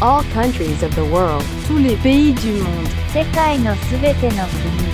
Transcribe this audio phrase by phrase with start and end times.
[0.00, 1.44] all countries of the world.
[1.66, 2.88] tous les pays du monde.
[3.12, 4.90] 世界のすべての国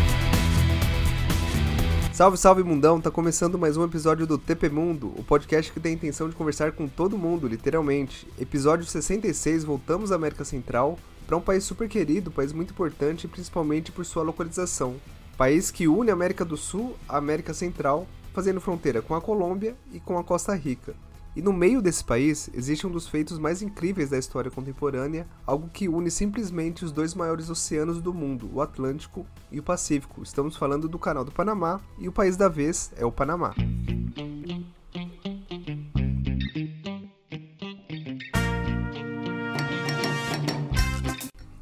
[2.16, 2.98] Salve, salve mundão!
[2.98, 6.34] Tá começando mais um episódio do TP Mundo, o podcast que tem a intenção de
[6.34, 8.26] conversar com todo mundo, literalmente.
[8.40, 13.92] Episódio 66, voltamos à América Central, para um país super querido, país muito importante, principalmente
[13.92, 14.94] por sua localização.
[15.36, 19.76] País que une a América do Sul à América Central, fazendo fronteira com a Colômbia
[19.92, 20.94] e com a Costa Rica.
[21.35, 25.69] E no meio desse país existe um dos feitos mais incríveis da história contemporânea, algo
[25.69, 30.21] que une simplesmente os dois maiores oceanos do mundo, o Atlântico e o Pacífico.
[30.23, 33.53] Estamos falando do Canal do Panamá e o país da vez é o Panamá.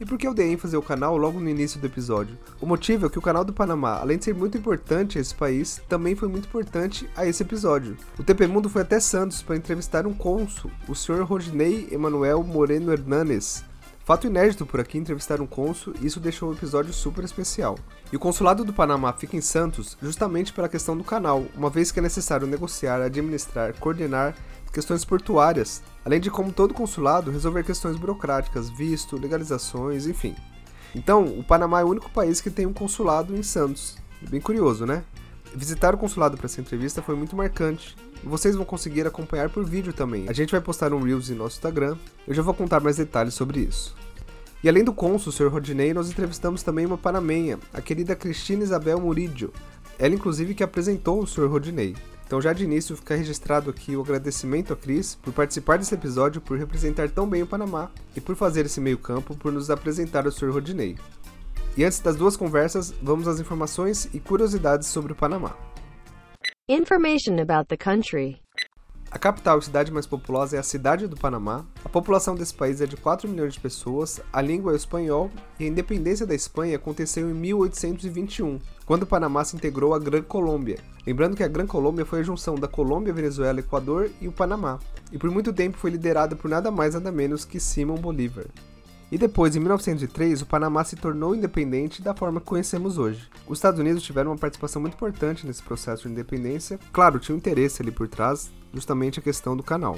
[0.09, 2.35] Por que eu dei ênfase ao canal logo no início do episódio?
[2.59, 5.35] O motivo é que o canal do Panamá, além de ser muito importante a esse
[5.35, 7.95] país, também foi muito importante a esse episódio.
[8.17, 11.21] O TP Mundo foi até Santos para entrevistar um cônsul, o Sr.
[11.21, 13.63] Rodinei Emanuel Moreno Hernanes.
[14.03, 17.77] Fato inédito por aqui entrevistar um cônsul, e isso deixou o episódio super especial.
[18.11, 21.91] E o consulado do Panamá fica em Santos justamente pela questão do canal, uma vez
[21.91, 24.33] que é necessário negociar, administrar, coordenar
[24.73, 30.35] questões portuárias, além de, como todo consulado, resolver questões burocráticas, visto, legalizações, enfim.
[30.95, 33.95] Então, o Panamá é o único país que tem um consulado em Santos.
[34.27, 35.03] Bem curioso, né?
[35.53, 37.95] Visitar o consulado para essa entrevista foi muito marcante.
[38.23, 40.27] E vocês vão conseguir acompanhar por vídeo também.
[40.27, 41.95] A gente vai postar um Reels em nosso Instagram.
[42.27, 43.95] Eu já vou contar mais detalhes sobre isso.
[44.63, 45.49] E além do cônsul, Sr.
[45.49, 49.53] Rodinei, nós entrevistamos também uma panamenha, a querida Cristina Isabel Murillo.
[49.99, 51.45] Ela, inclusive, que apresentou o Sr.
[51.45, 51.95] Rodinei.
[52.29, 56.39] Então, já de início, fica registrado aqui o agradecimento a Cris por participar desse episódio,
[56.39, 60.31] por representar tão bem o Panamá e por fazer esse meio-campo por nos apresentar o
[60.31, 60.51] Sr.
[60.51, 60.95] Rodinei.
[61.75, 65.57] E antes das duas conversas, vamos às informações e curiosidades sobre o Panamá.
[66.69, 68.39] Information about the country.
[69.11, 71.65] A capital e cidade mais populosa é a cidade do Panamá.
[71.83, 75.31] A população desse país é de 4 milhões de pessoas, a língua é o espanhol
[75.59, 80.21] e a independência da Espanha aconteceu em 1821, quando o Panamá se integrou à Gran
[80.21, 80.77] Colômbia.
[81.07, 84.77] Lembrando que a Gran Colômbia foi a junção da Colômbia, Venezuela, Equador e o Panamá,
[85.11, 88.45] e por muito tempo foi liderada por nada mais nada menos que Simão Bolívar.
[89.11, 93.27] E depois, em 1903, o Panamá se tornou independente da forma que conhecemos hoje.
[93.47, 96.79] Os Estados Unidos tiveram uma participação muito importante nesse processo de independência.
[96.93, 99.97] Claro, tinha um interesse ali por trás, justamente a questão do canal.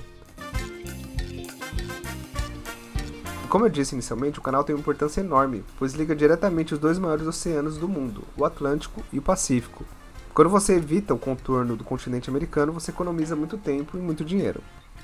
[3.50, 6.98] Como eu disse inicialmente, o canal tem uma importância enorme, pois liga diretamente os dois
[6.98, 9.84] maiores oceanos do mundo, o Atlântico e o Pacífico.
[10.34, 14.62] Quando você evita o contorno do continente americano, você economiza muito tempo e muito dinheiro.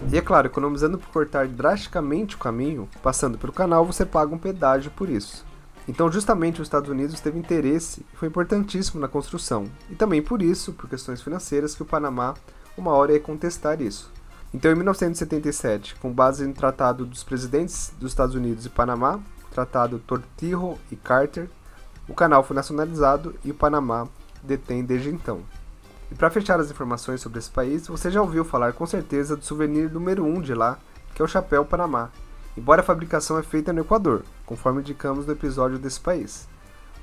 [0.10, 4.38] E é claro, economizando por cortar drasticamente o caminho, passando pelo canal, você paga um
[4.38, 5.46] pedágio por isso.
[5.86, 10.42] Então, justamente os Estados Unidos teve interesse e foi importantíssimo na construção, e também por
[10.42, 12.34] isso, por questões financeiras, que o Panamá
[12.78, 14.12] uma hora ia contestar isso.
[14.54, 19.20] Então, em 1977, com base no Tratado dos Presidentes dos Estados Unidos e Panamá,
[19.52, 21.50] Tratado Tortillo e Carter,
[22.08, 24.08] o canal foi nacionalizado e o Panamá
[24.42, 25.42] detém desde então.
[26.10, 29.44] E para fechar as informações sobre esse país, você já ouviu falar com certeza do
[29.44, 30.80] souvenir número 1 um de lá,
[31.14, 32.10] que é o chapéu Panamá,
[32.56, 36.48] embora a fabricação é feita no Equador, conforme indicamos no episódio desse país.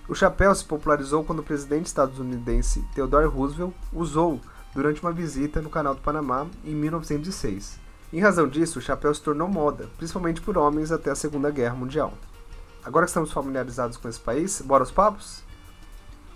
[0.08, 4.40] O chapéu se popularizou quando o presidente estadunidense Theodore Roosevelt usou
[4.74, 7.78] durante uma visita no Canal do Panamá em 1906.
[8.12, 11.74] Em razão disso, o chapéu se tornou moda, principalmente por homens até a Segunda Guerra
[11.74, 12.12] Mundial.
[12.84, 15.42] Agora que estamos familiarizados com esse país, bora aos papos?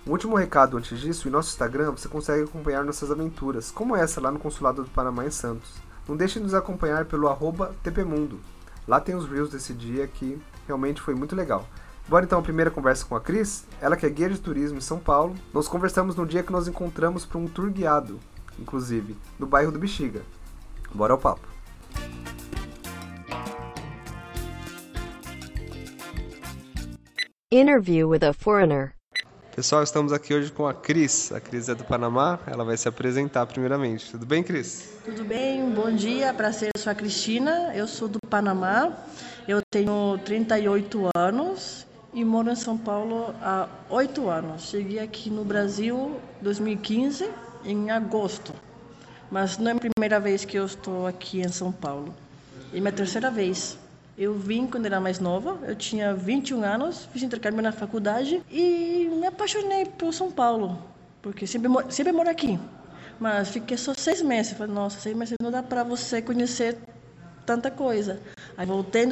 [0.06, 4.20] Um último recado antes disso, em nosso Instagram você consegue acompanhar nossas aventuras, como essa
[4.20, 5.74] lá no Consulado do Panamá em Santos.
[6.08, 8.40] Não deixe de nos acompanhar pelo arroba TPMundo.
[8.86, 11.68] Lá tem os reels desse dia que realmente foi muito legal.
[12.08, 14.80] Bora então a primeira conversa com a Cris, ela que é guia de turismo em
[14.80, 15.34] São Paulo.
[15.52, 18.18] Nós conversamos no dia que nós encontramos para um tour guiado,
[18.58, 20.22] inclusive, no bairro do Bexiga.
[20.94, 21.46] Bora ao papo.
[27.52, 28.94] Interview with a foreigner.
[29.54, 31.30] Pessoal, estamos aqui hoje com a Cris.
[31.30, 34.10] A Cris é do Panamá, ela vai se apresentar primeiramente.
[34.10, 34.94] Tudo bem, Cris?
[35.04, 38.96] Tudo bem, bom dia, prazer, eu sou a Cristina, eu sou do Panamá,
[39.46, 44.62] eu tenho 38 anos e moro em São Paulo há 8 anos.
[44.70, 47.28] Cheguei aqui no Brasil em 2015,
[47.64, 48.52] em agosto,
[49.30, 52.14] mas não é a primeira vez que eu estou aqui em São Paulo,
[52.72, 53.78] é minha terceira vez.
[54.16, 59.08] Eu vim quando era mais nova, eu tinha 21 anos, fiz intercâmbio na faculdade e
[59.12, 60.76] me apaixonei por São Paulo,
[61.22, 62.58] porque sempre, sempre moro aqui.
[63.20, 64.52] Mas fiquei só seis meses.
[64.52, 66.78] Falei, nossa, seis meses não dá para você conhecer
[67.44, 68.20] tanta coisa.
[68.56, 69.08] Aí voltei em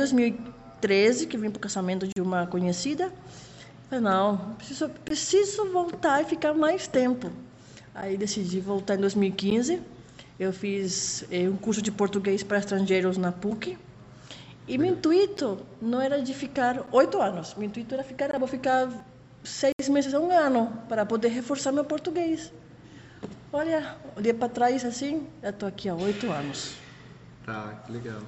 [0.80, 3.12] 2013, que vim para o casamento de uma conhecida.
[3.88, 7.30] Falei, não, preciso, preciso voltar e ficar mais tempo.
[7.94, 9.80] Aí decidi voltar em 2015.
[10.38, 13.78] Eu fiz eh, um curso de português para estrangeiros na PUC.
[14.68, 17.54] E meu intuito não era de ficar oito anos.
[17.54, 18.88] Meu intuito era ficar, vou ficar
[19.42, 22.52] seis meses a um ano para poder reforçar meu português.
[23.52, 26.74] Olha, olhei para trás assim, já estou aqui há oito anos.
[27.46, 28.20] Tá, que legal.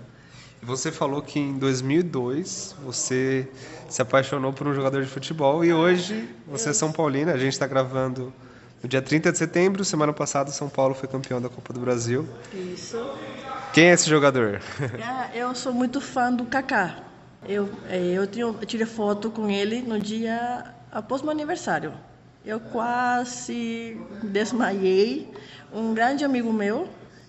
[0.63, 3.49] Você falou que em 2002 você
[3.89, 7.33] se apaixonou por um jogador de futebol e hoje você é São Paulina.
[7.33, 8.33] A gente está gravando
[8.83, 9.85] no dia 30 de setembro.
[9.85, 12.29] Semana passada, São Paulo foi campeão da Copa do Brasil.
[12.53, 12.99] Isso.
[13.73, 14.61] Quem é esse jogador?
[15.03, 17.05] Ah, eu sou muito fã do Kaká.
[17.47, 21.93] Eu, eh, eu, tinha, eu tirei foto com ele no dia após meu aniversário.
[22.45, 25.31] Eu quase desmaiei.
[25.73, 26.89] Um grande amigo meu,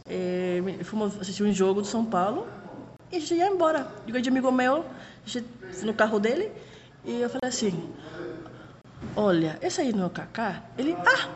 [0.09, 2.47] eh, fomos assistir um jogo do São Paulo
[3.11, 3.87] e a gente ia embora.
[4.07, 4.85] Um grande amigo meu,
[5.83, 6.51] no carro dele,
[7.05, 7.89] e eu falei assim:
[9.15, 10.63] Olha, esse aí não é o Kaká?
[10.77, 11.29] Ele, ah,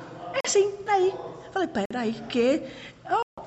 [0.44, 1.10] é sim, daí.
[1.10, 2.64] Eu falei, peraí, que?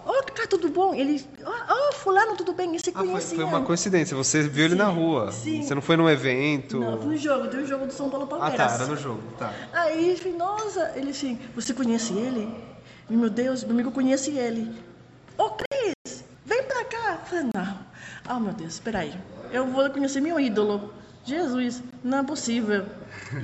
[0.06, 0.94] Ô, Kaká, tudo bom?
[0.94, 2.74] Ele, ô, fulano, tudo bem?
[2.76, 3.36] Esse Ah, foi, conhecia.
[3.36, 4.16] foi uma coincidência.
[4.16, 5.32] Você viu ele na rua.
[5.32, 5.62] sim.
[5.62, 6.78] Você não foi num evento.
[6.78, 8.56] Não, foi no jogo, tem um jogo do São Paulo Ah, Palmeiras.
[8.56, 9.22] tá, era no jogo.
[9.38, 9.52] Tá.
[9.72, 12.48] Aí, falei, nossa, ele assim, você conhece ele?
[13.10, 14.72] Meu Deus, meu amigo conhece ele.
[15.38, 17.18] Ô, Cris, vem pra cá.
[17.22, 17.78] Eu falei, não.
[18.28, 19.14] Ah, meu Deus, espera aí.
[19.52, 20.92] Eu vou conhecer meu ídolo.
[21.24, 22.86] Jesus, não é possível.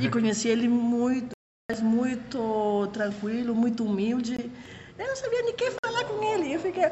[0.00, 1.32] E conheci ele muito,
[1.80, 4.50] muito tranquilo, muito humilde.
[4.98, 6.52] Eu não sabia nem quem falar com ele.
[6.52, 6.84] Eu fiquei,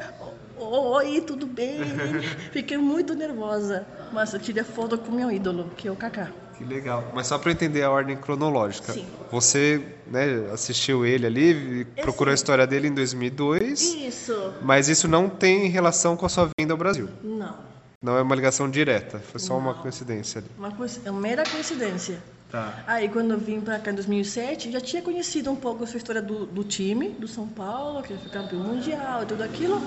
[0.57, 1.79] oi, tudo bem?
[2.51, 3.85] Fiquei muito nervosa.
[4.11, 6.31] Mas eu tirei foto com meu ídolo, que é o Kaká.
[6.57, 7.11] Que legal.
[7.13, 8.93] Mas só para entender a ordem cronológica.
[8.93, 9.05] Sim.
[9.31, 14.53] Você né, assistiu ele ali, procurou a história dele em 2002, Isso.
[14.61, 17.07] mas isso não tem relação com a sua vinda ao Brasil.
[17.23, 17.71] Não.
[18.03, 20.49] Não é uma ligação direta, foi só uma coincidência ali.
[20.57, 20.73] Uma,
[21.05, 22.17] é uma mera coincidência.
[22.49, 22.83] Tá.
[22.87, 26.19] Aí, quando eu vim para cá em 2007, já tinha conhecido um pouco essa história
[26.19, 29.79] do, do time, do São Paulo, que foi campeão mundial e tudo aquilo.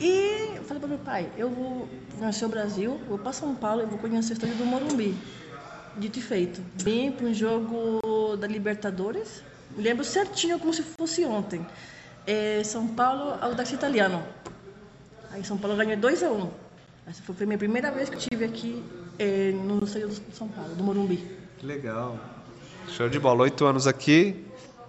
[0.00, 3.82] E eu falei para meu pai, eu vou conhecer o Brasil, vou para São Paulo,
[3.82, 5.16] eu vou conhecer a história do Morumbi.
[5.96, 6.62] Dito e feito.
[6.76, 9.42] Vim para um jogo da Libertadores,
[9.76, 11.66] lembro certinho como se fosse ontem.
[12.24, 14.22] É, São Paulo, Audax Italiano.
[15.32, 16.69] Aí São Paulo ganhou 2 a 1
[17.10, 18.84] Essa foi a minha primeira vez que eu estive aqui
[19.18, 21.18] eh, no estádio do São Paulo, do Morumbi.
[21.58, 22.16] Que legal.
[22.88, 23.42] Show de bola.
[23.42, 24.44] Oito anos aqui,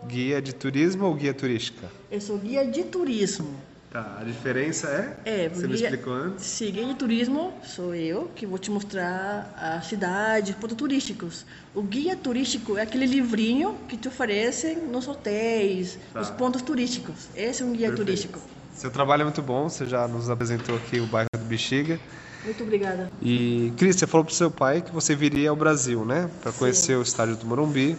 [0.08, 1.90] guia de turismo ou guia turística?
[2.12, 3.56] Eu sou guia de turismo.
[3.90, 4.88] Tá, a diferença
[5.26, 5.46] é?
[5.46, 6.46] É, Você me guia- explicou antes?
[6.46, 11.44] Sim, guia de turismo sou eu, que vou te mostrar a cidade, pontos turísticos.
[11.74, 16.20] O guia turístico é aquele livrinho que te oferecem nos hotéis, Tá.
[16.20, 17.30] nos pontos turísticos.
[17.36, 18.06] Esse é um guia Perfeito.
[18.06, 18.40] turístico.
[18.82, 22.00] Seu trabalho é muito bom, você já nos apresentou aqui o bairro do Bexiga.
[22.44, 23.12] Muito obrigada.
[23.22, 26.28] E, Cris, você falou pro seu pai que você viria ao Brasil, né?
[26.42, 27.96] Para conhecer o estádio do Morumbi.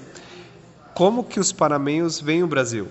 [0.92, 2.88] Como que os panamenhos veem o Brasil?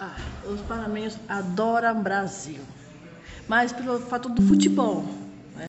[0.00, 0.16] Ah,
[0.50, 2.58] os panamenhos adoram Brasil.
[3.46, 5.06] Mas pelo fato do futebol.
[5.54, 5.68] Né?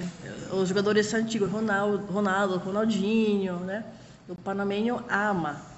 [0.51, 3.85] Os jogadores antigos, Ronaldo, Ronaldo, Ronaldinho, né?
[4.27, 5.68] O panamenho ama.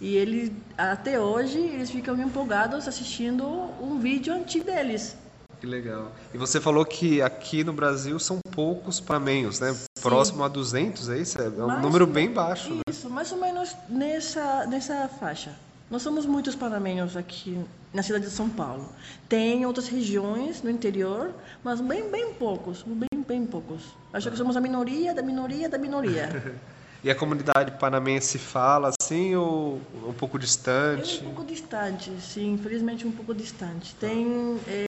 [0.00, 3.44] E ele, até hoje, eles ficam empolgados assistindo
[3.80, 5.16] um vídeo antigo deles.
[5.60, 6.12] Que legal.
[6.32, 9.76] E você falou que aqui no Brasil são poucos panamenhos, né?
[10.00, 11.40] Próximo a 200, é isso?
[11.40, 12.82] É um Mais número bem baixo, né?
[12.88, 15.52] Isso, mais ou menos nessa, nessa faixa.
[15.90, 17.58] Nós somos muitos panamenhos aqui
[17.92, 18.88] na cidade de São Paulo.
[19.28, 21.34] Tem outras regiões no interior,
[21.64, 23.82] mas bem, bem poucos, bem, bem poucos.
[24.12, 26.54] Acho que somos a minoria da minoria da minoria.
[27.02, 31.20] E a comunidade panamense fala assim ou um pouco É distante?
[31.24, 33.94] um pouco distante, sim, infelizmente um pouco distante.
[33.94, 34.26] Tem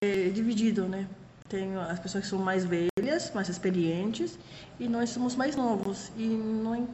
[0.02, 1.06] é, dividido, né?
[1.48, 4.38] Tem as pessoas que são mais velhas, mais experientes,
[4.78, 6.88] e nós somos mais novos e não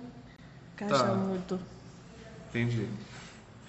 [0.75, 1.15] encaixa Tá.
[1.15, 1.59] muito.
[2.51, 2.87] Entendi.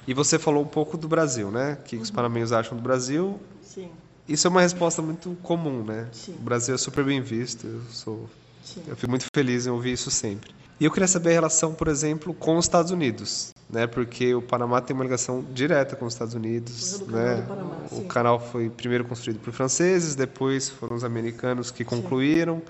[0.05, 1.73] E você falou um pouco do Brasil, né?
[1.79, 3.39] O que os panamenhos acham do Brasil?
[3.61, 3.89] Sim,
[4.27, 6.09] Isso é uma resposta muito comum, né?
[6.11, 6.33] Sim.
[6.35, 8.29] O Brasil é super bem visto, eu sou
[8.61, 8.83] sim.
[8.85, 10.53] Eu fico muito feliz em ouvir isso sempre.
[10.79, 13.87] E eu queria saber a relação, por exemplo, com os Estados Unidos, né?
[13.87, 17.43] Porque o Panamá tem uma ligação direta com os Estados Unidos, né?
[17.47, 18.07] Panamá, o sim.
[18.07, 22.61] canal foi primeiro construído por franceses, depois foram os americanos que concluíram.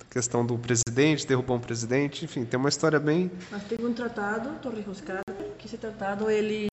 [0.00, 3.92] A questão do presidente, derrubou um presidente, enfim, tem uma história bem Mas teve um
[3.92, 6.68] tratado, Torrijos Carter, que esse tratado ele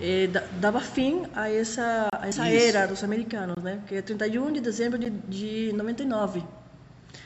[0.00, 2.76] eh, da- dava fim a essa, a essa Isso.
[2.76, 3.80] era dos americanos, né?
[3.86, 6.42] Que é 31 de dezembro de, de 99.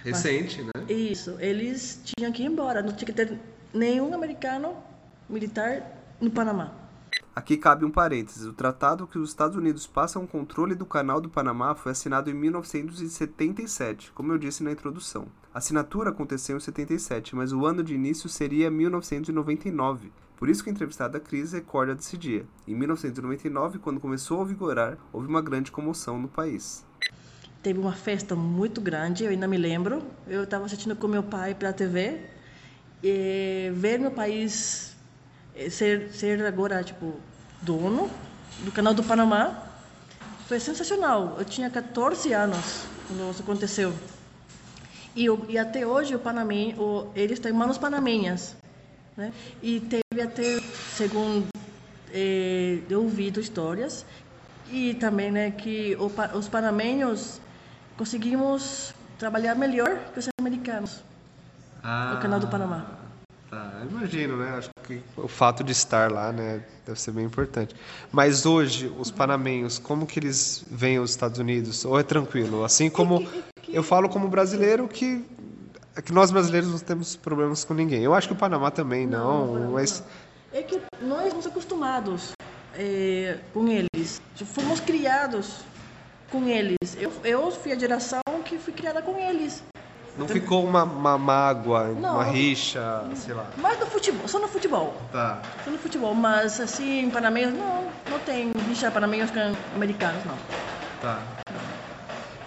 [0.03, 0.71] Recente, né?
[0.89, 3.39] Isso, eles tinham que ir embora, não tinha que ter
[3.73, 4.77] nenhum americano
[5.29, 5.83] militar
[6.21, 6.73] no Panamá.
[7.35, 8.45] Aqui cabe um parênteses.
[8.45, 12.31] O tratado que os Estados Unidos passam o controle do Canal do Panamá foi assinado
[12.31, 15.29] em 1977, como eu disse na introdução.
[15.55, 20.13] A assinatura aconteceu em 77, mas o ano de início seria 1999.
[20.37, 22.47] Por isso que a entrevistada Cris recorda desse dia.
[22.67, 26.85] Em 1999, quando começou a vigorar, houve uma grande comoção no país.
[27.69, 30.03] Teve uma festa muito grande, eu ainda me lembro.
[30.27, 32.19] Eu estava assistindo com meu pai pela TV
[33.05, 34.97] e ver meu país
[35.55, 37.13] eh, ser, ser agora, tipo,
[37.61, 38.09] dono
[38.65, 39.65] do canal do Panamá
[40.47, 41.37] foi sensacional.
[41.39, 43.93] Eu tinha 14 anos quando isso aconteceu.
[45.15, 48.57] E, o- e até hoje o Panamenho, o, eles têm manos panamenhas.
[49.15, 49.31] Né?
[49.63, 50.59] E teve até,
[50.97, 51.49] segundo
[52.15, 54.07] eh, eu ouvido histórias,
[54.71, 57.41] e também né, que o os panamenhos
[57.99, 61.03] conseguimos trabalhar melhor que os americanos
[61.83, 62.87] no canal do Panamá.
[63.51, 64.57] Tá, imagino, né?
[64.57, 67.75] Acho que o fato de estar lá, né, deve ser bem importante.
[68.13, 71.85] Mas hoje, os panamenhos, como que eles veem os Estados Unidos?
[71.85, 72.63] Ou é tranquilo?
[72.63, 73.27] Assim como
[73.69, 75.25] eu falo como brasileiro que
[75.97, 78.03] é que nós brasileiros não temos problemas com ninguém.
[78.03, 80.01] Eu acho que o Panamá também não, o Panamá mas
[80.53, 80.61] não.
[80.61, 82.33] É que nós somos acostumados
[82.75, 84.23] eh, com eles.
[84.37, 85.65] Fomos criados
[86.31, 86.77] com eles.
[86.99, 89.63] Eu, eu fui a geração que fui criada com eles.
[90.17, 92.15] não ficou uma, uma mágoa, Não.
[92.15, 93.47] uma rixa, sei lá.
[93.57, 94.97] Mas no futebol, só no futebol.
[95.13, 95.41] Tá.
[95.65, 96.15] Só no futebol.
[96.15, 100.37] Mas assim, panamenhos, não, não tem rixa panamenhos com americanos, não.
[101.01, 101.21] Tá.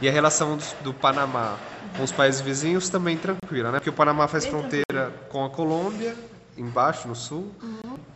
[0.01, 1.57] E a relação do, do Panamá
[1.95, 3.79] com os países vizinhos também tranquila, né?
[3.79, 6.15] Porque o Panamá faz Bem fronteira com a Colômbia,
[6.61, 7.51] embaixo no sul,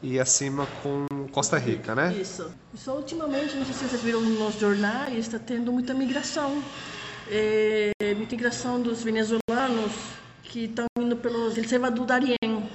[0.02, 2.14] e acima com Costa Rica, né?
[2.14, 2.52] Isso.
[2.76, 6.62] Só ultimamente, não sei se vocês viram nos jornais, está tendo muita migração.
[7.30, 9.92] É, muita migração dos venezuelanos
[10.44, 12.70] que estão indo pelos El Salvador do Darién.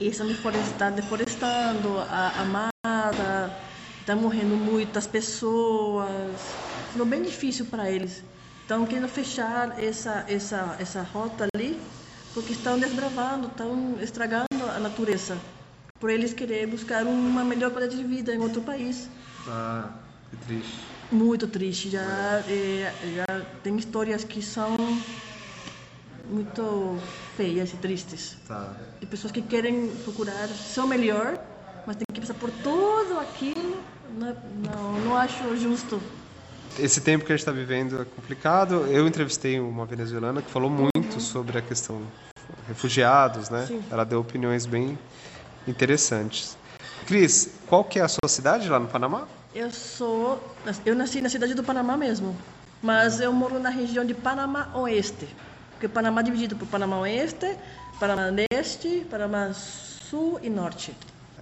[0.00, 3.52] E estão deforestando, deforestando a, a mata,
[4.00, 6.08] está morrendo muitas pessoas.
[6.92, 8.22] Ficou bem difícil para eles.
[8.62, 11.80] Estão querendo fechar essa, essa, essa rota ali,
[12.38, 15.36] porque estão desbravando, estão estragando a natureza.
[15.98, 19.08] Por eles querer buscar uma melhor qualidade de vida em outro país.
[19.48, 19.90] Ah,
[20.30, 20.78] que triste.
[21.10, 21.90] Muito triste.
[21.90, 24.76] Já, eh, já tem histórias que são
[26.30, 26.96] muito
[27.36, 28.36] feias e tristes.
[28.46, 28.72] Tá.
[29.00, 31.44] De pessoas que querem procurar seu melhor,
[31.84, 33.82] mas tem que passar por tudo aquilo.
[34.16, 36.00] Não, não, não acho justo.
[36.78, 38.86] Esse tempo que a gente está vivendo é complicado.
[38.86, 40.97] Eu entrevistei uma venezuelana que falou muito
[41.28, 42.00] sobre a questão
[42.66, 43.66] refugiados, né?
[43.66, 43.82] Sim.
[43.90, 44.98] Ela deu opiniões bem
[45.66, 46.56] interessantes.
[47.06, 49.26] Cris, qual que é a sua cidade lá no Panamá?
[49.54, 50.42] Eu sou.
[50.84, 52.36] Eu nasci na cidade do Panamá mesmo,
[52.82, 55.28] mas eu moro na região de Panamá Oeste.
[55.72, 57.56] Porque Panamá é dividido por Panamá Oeste,
[58.00, 60.94] Panamá Leste, Panamá Sul e Norte.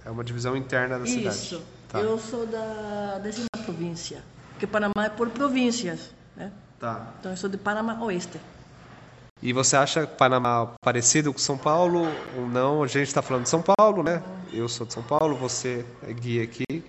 [0.05, 1.35] É uma divisão interna da cidade.
[1.35, 1.61] Isso.
[1.89, 1.99] Tá.
[1.99, 4.21] Eu sou da décima província.
[4.51, 6.51] Porque Panamá é por províncias, né?
[6.79, 7.13] Tá.
[7.19, 8.39] Então eu sou de Panamá Oeste.
[9.41, 12.81] E você acha Panamá parecido com São Paulo ou não?
[12.81, 14.21] A gente está falando de São Paulo, né?
[14.51, 16.83] Eu sou de São Paulo, você é guia aqui.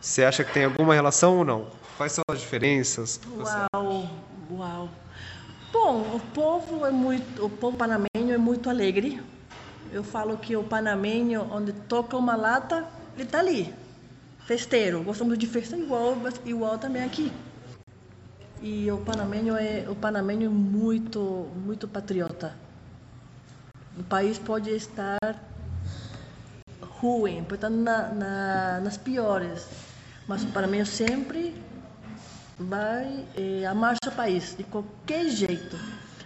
[0.00, 1.66] Você acha que tem alguma relação ou não?
[1.98, 3.20] Quais são as diferenças?
[3.38, 4.08] Uau,
[4.50, 4.88] uau.
[5.70, 9.22] Bom, o povo é muito, o povo panamenho é muito alegre.
[9.92, 13.74] Eu falo que o panamenho, onde toca uma lata, ele tá ali,
[14.46, 15.02] festeiro.
[15.02, 17.30] Gostamos de festa igual, mas igual também aqui.
[18.62, 22.54] E o panamenho é, o panamenho é muito, muito patriota.
[23.98, 25.18] O país pode estar
[26.82, 29.66] ruim, pode estar na, na, nas piores,
[30.28, 31.56] mas o panamenho sempre
[32.58, 35.78] vai eh, amar seu país de qualquer jeito.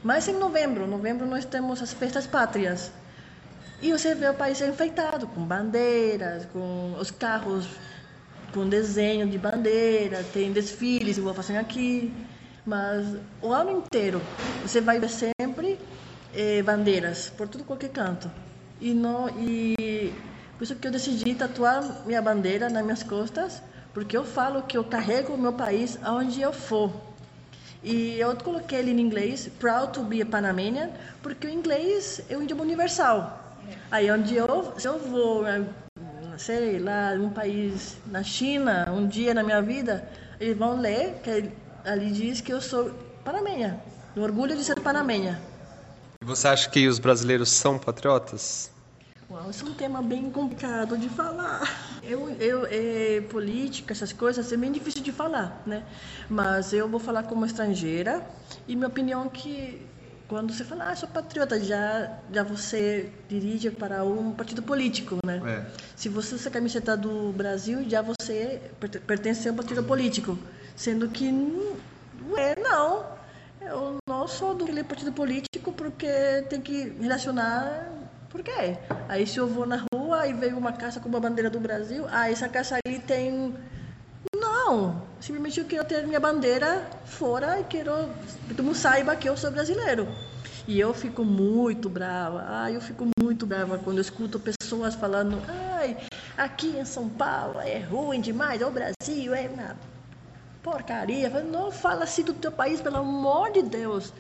[0.02, 2.90] Mas em novembro, novembro nós temos as festas pátrias.
[3.80, 7.68] E você vê o país enfeitado com bandeiras, com os carros
[8.54, 12.14] com desenho de bandeira, tem desfiles igual fazem aqui.
[12.64, 13.04] Mas
[13.42, 14.22] o ano inteiro
[14.62, 15.78] você vai ver sempre
[16.32, 18.30] eh, bandeiras por tudo qualquer canto.
[18.80, 20.12] E não e
[20.56, 23.60] por isso que eu decidi tatuar minha bandeira nas minhas costas,
[23.92, 26.92] porque eu falo que eu carrego o meu país aonde eu for.
[27.82, 30.88] E eu coloquei ele em inglês, proud to be a Panamanian,
[31.22, 33.40] porque o inglês é um idioma universal.
[33.90, 35.44] Aí onde eu, se eu vou,
[36.38, 40.08] sei lá, um país na China, um dia na minha vida,
[40.40, 41.50] eles vão ler que
[41.84, 42.90] ali diz que eu sou
[43.24, 43.80] panamenha,
[44.16, 45.40] o orgulho de ser panamenha.
[46.22, 48.70] Você acha que os brasileiros são patriotas?
[49.30, 51.62] Uau, isso é um tema bem complicado de falar.
[52.02, 55.82] Eu, eu, é, política, essas coisas, é bem difícil de falar, né?
[56.28, 58.24] Mas eu vou falar como estrangeira
[58.68, 59.86] e minha opinião é que
[60.28, 65.40] quando você fala, ah, sou patriota, já, já você dirige para um partido político, né?
[65.44, 65.64] É.
[65.94, 70.38] Se você usa a camiseta do Brasil, já você perte- pertence a um partido político.
[70.74, 73.04] Sendo que não é, não.
[73.60, 77.90] Eu não sou do partido político porque tem que relacionar.
[78.28, 78.76] Por quê?
[79.08, 82.04] Aí se eu vou na rua e vejo uma casa com uma bandeira do Brasil,
[82.10, 83.54] ah, essa casa ali tem.
[84.36, 87.92] Não, simplesmente eu quero ter minha bandeira fora e quero
[88.48, 90.08] que todo mundo saiba que eu sou brasileiro.
[90.66, 95.42] E eu fico muito brava, ai, eu fico muito brava quando eu escuto pessoas falando,
[95.46, 95.98] ai,
[96.38, 99.76] aqui em São Paulo é ruim demais, o Brasil, é uma
[100.62, 101.28] porcaria.
[101.42, 104.12] Não fala assim do teu país, pelo amor de Deus.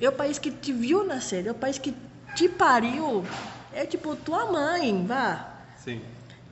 [0.00, 1.92] É o país que te viu nascer, é o país que
[2.34, 3.24] te pariu.
[3.72, 5.64] É tipo tua mãe, vá.
[5.76, 6.00] Sim.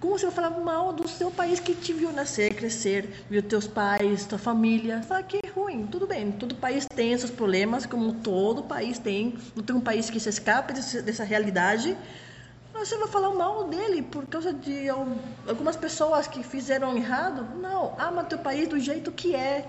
[0.01, 3.67] Como você vai falar mal do seu país que te viu nascer, crescer, viu teus
[3.67, 5.03] pais, tua família?
[5.03, 6.31] Fala que é ruim, tudo bem.
[6.33, 9.37] Todo país tem seus problemas, como todo país tem.
[9.55, 11.97] Não tem um país que se escape dessa realidade.
[12.75, 15.17] Mas você vai falar mal dele por causa de al-
[15.49, 17.57] algumas pessoas que fizeram errado?
[17.59, 19.67] Não, ama teu país do jeito que é.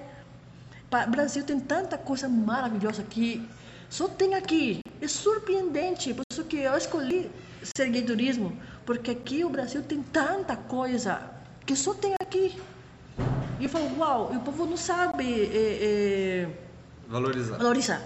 [0.90, 3.48] Pa- Brasil tem tanta coisa maravilhosa aqui.
[3.90, 4.82] Só tem aqui.
[5.02, 6.14] É surpreendente.
[6.14, 7.32] Por isso que eu escolhi
[7.76, 8.58] ser gay turismo.
[8.88, 11.20] Porque aqui o Brasil tem tanta coisa
[11.66, 12.58] que só tem aqui.
[13.60, 16.50] E eu falo, uau, e o povo não sabe é, é,
[17.06, 17.58] Valorizar.
[17.58, 18.02] valorizar.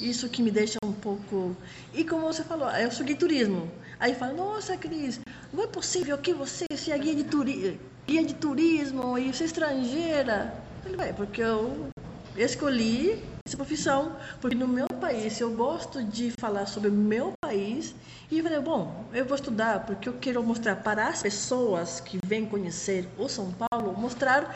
[0.00, 1.56] Isso que me deixa um pouco.
[1.94, 3.70] E como você falou, eu sou de turismo.
[4.00, 5.20] Aí fala, nossa, Cris,
[5.52, 7.80] não é possível que você seja guia de, turi...
[8.04, 10.52] guia de turismo e você é estrangeira.
[10.84, 11.90] Ele vai, porque eu
[12.36, 17.94] escolhi essa profissão, porque no meu país eu gosto de falar sobre o meu país.
[18.30, 22.44] E falei, bom, eu vou estudar porque eu quero mostrar para as pessoas que vêm
[22.44, 24.54] conhecer o São Paulo, mostrar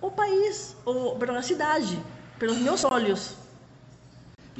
[0.00, 1.98] o país, ou perdão, a cidade,
[2.38, 3.34] pelos meus olhos.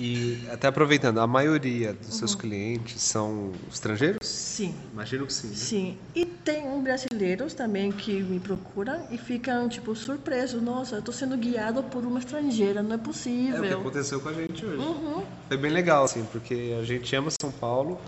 [0.00, 4.19] E até aproveitando, a maioria dos seus clientes são estrangeiros?
[4.25, 4.73] Sim.
[4.93, 5.49] Imagino que sim.
[5.49, 5.55] né?
[5.57, 10.62] Sim, e tem um brasileiros também que me procuram e ficam tipo surpresos.
[10.62, 13.81] Nossa, eu tô sendo guiado por uma estrangeira, não é É o que possível.
[13.81, 14.76] aconteceu com a gente hoje.
[14.78, 15.25] Uhum.
[15.49, 17.99] Foi bem legal, assim, porque a gente ama São Paulo,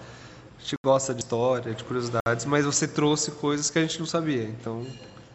[0.58, 4.06] a gente gosta de história, de curiosidades, mas você trouxe coisas que a gente não
[4.06, 4.44] sabia.
[4.44, 4.86] Então,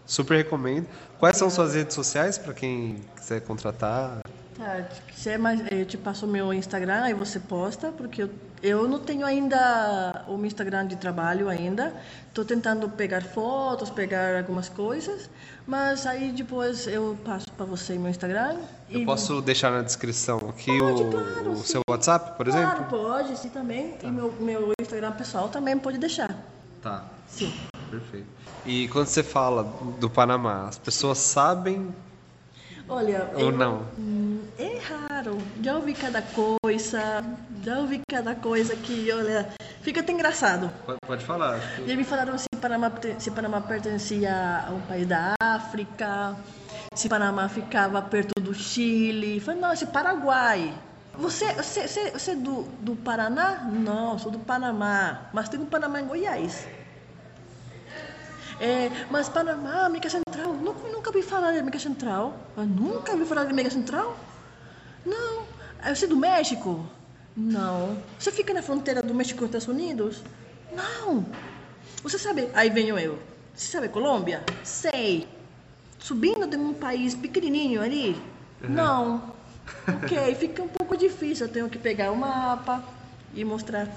[0.06, 0.88] super recomendo.
[1.20, 4.20] Quais são suas redes sociais para quem quiser contratar?
[4.58, 8.30] Tá, se é mais, eu te passo o meu Instagram, aí você posta, porque eu,
[8.64, 11.94] eu não tenho ainda o meu Instagram de trabalho ainda.
[12.30, 15.30] Estou tentando pegar fotos, pegar algumas coisas,
[15.68, 18.56] mas aí depois eu passo para você meu Instagram.
[18.90, 22.68] Eu e- posso deixar na descrição aqui Pode, o, claro, o seu WhatsApp, por Claro,
[22.70, 22.86] exemplo?
[22.86, 23.98] pode, sim também.
[24.02, 26.34] E meu, meu Instagram pessoal também pode deixar.
[26.82, 27.52] Tá, Sim.
[27.92, 28.28] perfeito.
[28.66, 29.64] E quando você fala
[30.00, 31.94] do Panamá, as pessoas sabem
[32.88, 33.86] Olha, ou eu- não?
[33.98, 35.38] Hum, É raro.
[35.62, 37.24] Já ouvi cada coisa,
[37.64, 39.50] já ouvi cada coisa que, olha,
[39.82, 40.72] fica até engraçado.
[40.86, 41.60] Pode, pode falar.
[41.76, 46.36] que- Já me falaram se Panamá, se Panamá pertencia a um país da África,
[46.96, 49.40] se Panamá ficava perto do Chile.
[49.42, 50.74] Falei, não, esse é Paraguai.
[51.18, 53.62] Você, você, você, você é do, do Paraná?
[53.64, 55.22] Não, sou do Panamá.
[55.34, 56.66] Mas tem um Panamá em Goiás.
[58.60, 60.45] É, mas Panamá, América Central,
[61.16, 62.38] ouvi falar de América Central.
[62.58, 64.18] Eu nunca ouvi falar de América Central?
[65.06, 65.46] Não.
[65.82, 66.86] Ah, Você é do México?
[67.36, 67.98] Não.
[68.20, 70.22] Você fica na fronteira do México com os Estados Unidos?
[70.74, 71.26] Não.
[72.04, 73.18] Você sabe, aí venho eu.
[73.54, 74.44] Você sabe Colômbia?
[74.64, 75.26] Sei.
[75.98, 78.22] Subindo de um país pequenininho ali?
[78.62, 79.34] Não.
[79.88, 81.48] Ok, fica um pouco difícil.
[81.48, 82.84] Eu tenho que pegar o mapa
[83.34, 83.88] e mostrar.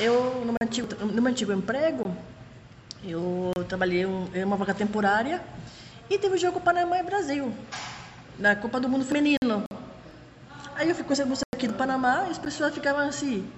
[0.00, 2.10] Eu, no meu antigo, no meu antigo emprego,
[3.04, 5.42] eu trabalhei em uma vaga temporária
[6.08, 7.52] e teve o jogo Panamá e Brasil,
[8.38, 9.64] na Copa do Mundo Feminino.
[10.74, 13.50] Aí eu fui conhecer você aqui do Panamá e as pessoas ficavam assim: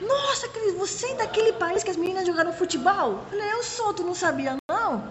[0.00, 3.12] Nossa, Cris, você é daquele país que as meninas jogaram futebol?
[3.12, 5.04] Eu falei: Eu sou, tu não sabia não?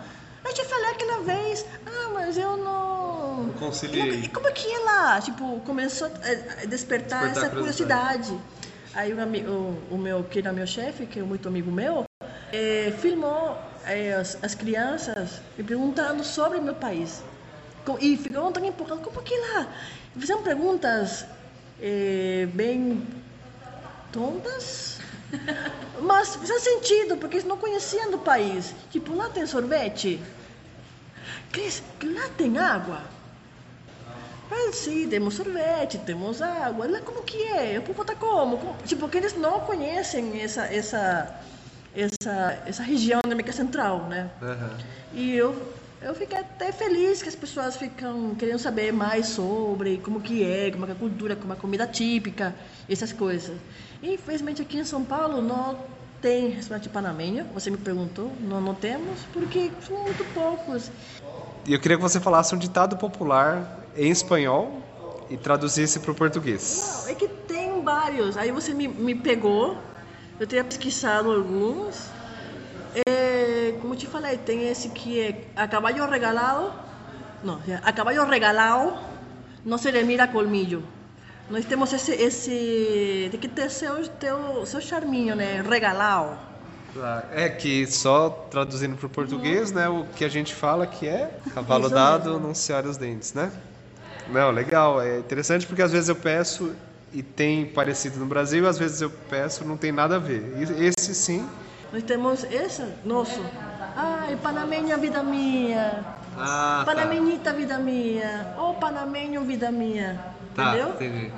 [0.46, 3.44] Eu te falei aquela vez: Ah, mas eu não.
[3.44, 4.22] Não conciliei.
[4.22, 5.20] E como é que é lá?
[5.22, 6.10] Tipo, começou a
[6.66, 8.30] despertar, Despertar essa curiosidade.
[8.30, 8.40] curiosidade.
[8.94, 9.18] Aí o,
[9.50, 12.04] o, o meu, que era meu chefe, que é muito amigo meu,
[12.54, 17.22] eh, filmou eh, as, as crianças me perguntando sobre meu país.
[18.00, 19.68] E ficou tão empolgado, como que lá?
[20.18, 21.26] Fizeram perguntas
[21.82, 23.06] eh, bem
[24.12, 25.00] tontas,
[26.00, 28.74] mas faz sentido, porque eles não conheciam do país.
[28.92, 30.22] Tipo, lá tem sorvete?
[31.52, 33.02] Cris, lá tem água?
[34.52, 36.88] Ah, sim, temos sorvete, temos água.
[36.90, 37.80] Lá como que é?
[37.80, 38.58] O povo tá como?
[38.58, 41.34] Como- Tipo, porque eles não conhecem essa, essa,
[41.96, 44.30] essa, essa região da América Central, né?
[44.42, 44.78] Aham.
[45.14, 50.20] E eu, eu fiquei até feliz que as pessoas ficam querendo saber mais sobre como
[50.20, 52.56] que é, como é é a cultura, como é a comida típica,
[52.90, 53.56] essas coisas.
[54.02, 55.78] E, infelizmente aqui em São Paulo não
[56.22, 60.90] tem restaurante panamenho, você me perguntou, não, não temos, porque são muito poucos.
[61.66, 64.82] E eu queria que você falasse um ditado popular em espanhol
[65.30, 67.04] e traduzisse para o português.
[67.06, 68.38] Não, é que tem vários.
[68.38, 69.78] Aí você me, me pegou,
[70.40, 72.10] eu tenho pesquisado alguns.
[73.08, 76.72] É, como te falei, tem esse que é a caballo regalado,
[77.44, 78.94] Não, a caballo regalado
[79.66, 80.84] não se le mira colmillo.
[81.50, 85.62] Nós temos esse, esse tem que ter seu, teu, seu charminho, né?
[85.62, 86.38] Regalado.
[87.32, 91.32] É que só traduzindo para o português, né, o que a gente fala que é
[91.54, 93.52] cavalo dado, não se olha os dentes, né?
[94.28, 96.74] Não, legal, é interessante porque às vezes eu peço
[97.14, 100.44] e tem parecido no Brasil, às vezes eu peço não tem nada a ver.
[100.80, 101.48] Esse sim.
[101.92, 103.40] Nós temos esse nosso.
[103.96, 106.04] Ai, panameña, vida minha.
[106.36, 108.56] Ah, Panamenita, vida minha.
[108.58, 110.20] Ô, panameño, vida minha.
[110.56, 110.90] Tá, Entendeu?
[110.90, 111.32] entendi.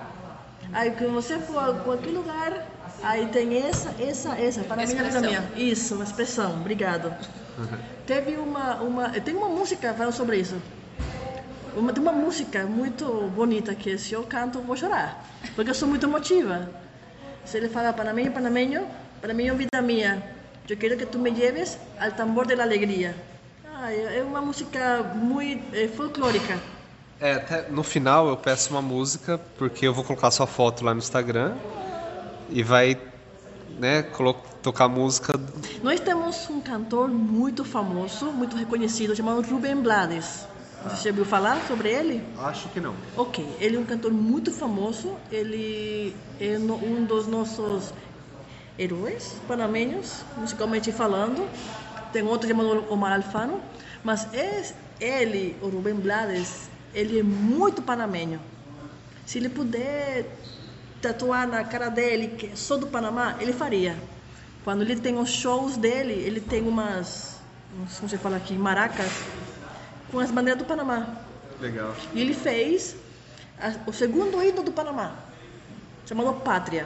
[0.71, 2.65] Aí que você for a qualquer lugar,
[3.03, 5.43] aí tem essa, essa, essa, é vida minha.
[5.57, 7.13] Isso, uma expressão, obrigado.
[8.07, 10.55] Teve uma, uma, tem uma música falando sobre isso.
[11.75, 15.87] Uma, tem uma música muito bonita que se eu canto vou chorar, porque eu sou
[15.87, 16.69] muito emotiva.
[17.43, 18.87] Se ele fala panameño, panameño,
[19.21, 20.23] panameño vida minha,
[20.69, 23.13] eu quero que tu me lleves al tambor de la alegria.
[23.73, 26.57] Ah, é é uma música muito é, folclórica.
[27.19, 30.93] É, até no final eu peço uma música, porque eu vou colocar sua foto lá
[30.93, 31.55] no Instagram
[32.49, 32.97] e vai,
[33.77, 34.03] né,
[34.61, 35.39] tocar música.
[35.83, 40.47] Nós temos um cantor muito famoso, muito reconhecido, chamado Rubem Blades.
[40.89, 42.23] Você já ouviu falar sobre ele?
[42.37, 42.95] Acho que não.
[43.17, 47.93] Ok, ele é um cantor muito famoso, ele é um dos nossos
[48.77, 51.47] heróis panamenhos, musicalmente falando.
[52.13, 53.59] Tem outro chamado Omar Alfano,
[54.03, 58.39] mas es- ele, o Rubem Blades, ele é muito panamenho.
[59.25, 60.25] Se ele puder
[61.01, 63.95] tatuar na cara dele que sou do Panamá, ele faria.
[64.63, 67.39] Quando ele tem os shows dele, ele tem umas,
[67.99, 69.11] como você fala aqui, maracas,
[70.11, 71.07] com as bandeiras do Panamá.
[71.59, 71.93] Legal.
[72.13, 72.95] E ele fez
[73.61, 75.13] a- o segundo hino do Panamá,
[76.07, 76.85] chamado Pátria.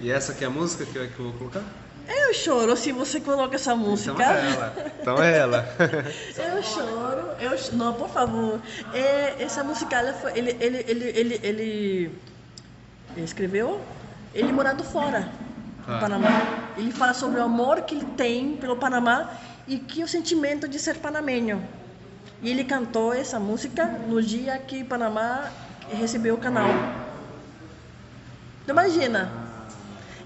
[0.00, 1.62] E essa aqui é a música que eu, que eu vou colocar?
[2.08, 4.12] Eu choro se você coloca essa música.
[4.12, 4.74] Então é ela.
[5.00, 5.68] Então é ela.
[6.56, 8.60] Eu choro, eu não, por favor.
[8.92, 12.10] É, essa música, ela foi, ele, ele, ele, ele, ele
[13.18, 13.80] escreveu,
[14.34, 15.28] ele morando fora
[15.86, 15.92] Ah.
[15.94, 16.72] no Panamá.
[16.76, 19.30] Ele fala sobre o amor que ele tem pelo Panamá
[19.68, 21.62] e que o sentimento de ser panamenho.
[22.42, 25.50] E ele cantou essa música no dia que Panamá
[25.90, 26.68] recebeu o canal.
[28.62, 29.30] Então, imagina.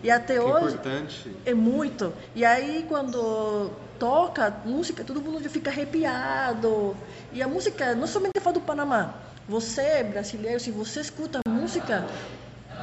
[0.02, 1.36] E até Que hoje importante.
[1.46, 2.12] é muito.
[2.34, 6.94] E aí quando toca música, todo mundo fica arrepiado.
[7.32, 9.14] E a música não somente fala do Panamá.
[9.48, 12.06] Você, brasileiro, se você escuta a música,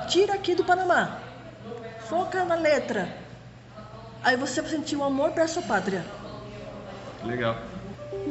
[0.07, 1.19] tira aqui do Panamá.
[2.07, 3.07] Foca na letra.
[4.23, 6.03] Aí você vai sentir o amor para sua pátria.
[7.23, 7.55] Legal.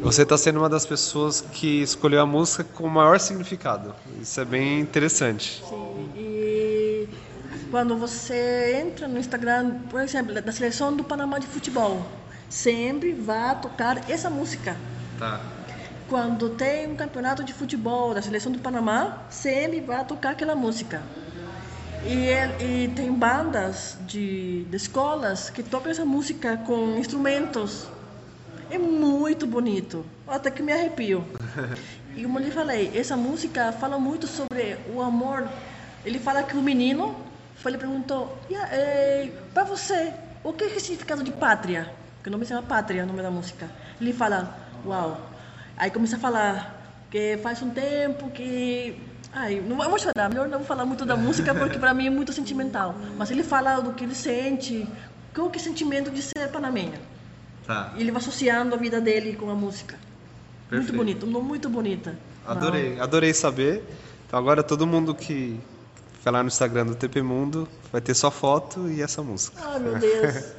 [0.03, 3.95] Você está sendo uma das pessoas que escolheu a música com o maior significado.
[4.21, 5.63] Isso é bem interessante.
[5.69, 7.09] Sim, e
[7.71, 12.05] quando você entra no Instagram, por exemplo, da seleção do Panamá de futebol,
[12.49, 14.77] sempre vai tocar essa música.
[15.19, 15.41] Tá.
[16.09, 21.03] Quando tem um campeonato de futebol da seleção do Panamá, sempre vai tocar aquela música.
[22.05, 22.31] E,
[22.65, 27.87] e tem bandas de, de escolas que tocam essa música com instrumentos.
[28.71, 30.05] É muito bonito.
[30.27, 31.25] Até que me arrepio.
[32.17, 35.49] E como eu lhe falei, essa música fala muito sobre o amor.
[36.05, 37.15] Ele fala que o menino
[37.55, 41.89] foi, ele perguntou: "E a- eh, para você, o que é o significado de pátria?
[42.21, 43.71] Que o nome se chama Pátria, o nome da música.
[44.01, 45.21] Ele fala: Uau.
[45.77, 46.53] Aí começa a falar
[47.13, 49.01] que faz um tempo que.
[49.33, 52.33] Ai, não vou chorar, melhor não falar muito da música porque para mim é muito
[52.33, 52.97] sentimental.
[53.17, 54.85] Mas ele fala do que ele sente,
[55.33, 56.99] qual que é o sentimento de ser panamenho.
[57.71, 57.93] Tá.
[57.97, 59.97] E ele vai associando a vida dele com a música.
[60.69, 60.93] Perfeito.
[60.93, 62.19] Muito bonito, não, muito bonita.
[62.45, 63.85] Adorei, adorei saber.
[64.27, 65.57] Então agora todo mundo que
[66.25, 69.57] vai lá no Instagram do TP Mundo vai ter sua foto e essa música.
[69.65, 70.53] Ai, meu Deus.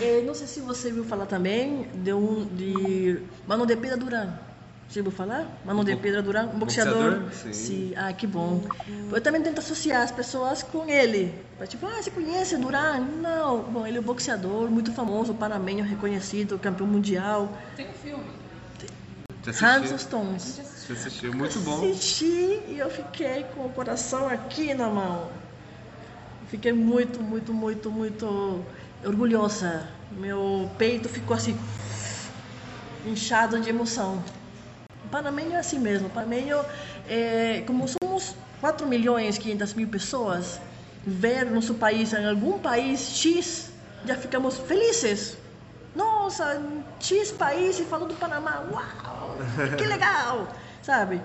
[0.00, 4.32] Eh, não sei se você viu falar também de um de Mano de Pedra Duran.
[4.88, 5.46] Você viu falar?
[5.64, 7.20] Mano de Pedra Duran, um boxeador.
[7.20, 7.54] Boxeador?
[7.54, 7.94] Sim.
[7.96, 8.62] Ah, que bom.
[9.10, 11.34] Eu também tento associar as pessoas com ele.
[11.66, 13.00] Tipo, ah, você conhece Duran?
[13.00, 13.62] Não.
[13.62, 17.56] Bom, ele é um boxeador muito famoso, panamenho, reconhecido, campeão mundial.
[19.60, 20.60] Hans Stones.
[20.82, 21.90] Você assistiu, muito bom.
[21.90, 25.30] Assisti e eu fiquei com o coração aqui na mão.
[26.46, 28.66] Fiquei muito, muito, muito, muito
[29.04, 29.88] orgulhosa.
[30.10, 31.58] Meu peito ficou assim,
[33.06, 34.22] inchado de emoção.
[35.12, 36.06] O Panamenho é assim mesmo.
[36.06, 36.64] O Panamenho,
[37.06, 40.58] é, como somos 4 milhões e 500 mil pessoas,
[41.06, 43.72] ver nosso país em algum país X,
[44.06, 45.36] já ficamos felizes.
[45.94, 46.62] Nossa,
[46.98, 48.64] X país e falou do Panamá.
[48.72, 49.36] Uau,
[49.76, 50.48] que legal!
[50.82, 51.20] Sabe?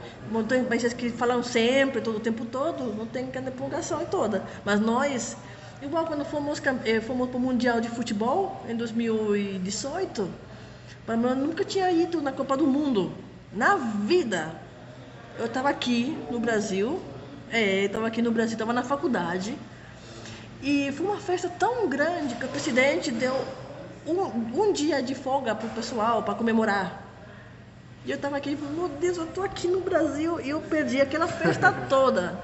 [0.49, 4.43] Tem países que falam sempre, todo o tempo todo, não tem aquela empolgação toda.
[4.65, 5.37] Mas nós,
[5.81, 10.29] igual quando fomos, eh, fomos para o Mundial de Futebol em 2018,
[11.05, 13.26] Panamá nunca tinha ido na Copa do Mundo.
[13.51, 14.55] Na vida.
[15.37, 17.01] Eu estava aqui no Brasil,
[17.51, 19.57] é, estava aqui no Brasil, estava na faculdade.
[20.61, 23.35] E foi uma festa tão grande que o presidente deu
[24.05, 27.03] um, um dia de folga para o pessoal, para comemorar.
[28.05, 31.27] E eu estava aqui meu Deus, eu estou aqui no Brasil e eu perdi aquela
[31.27, 32.39] festa toda.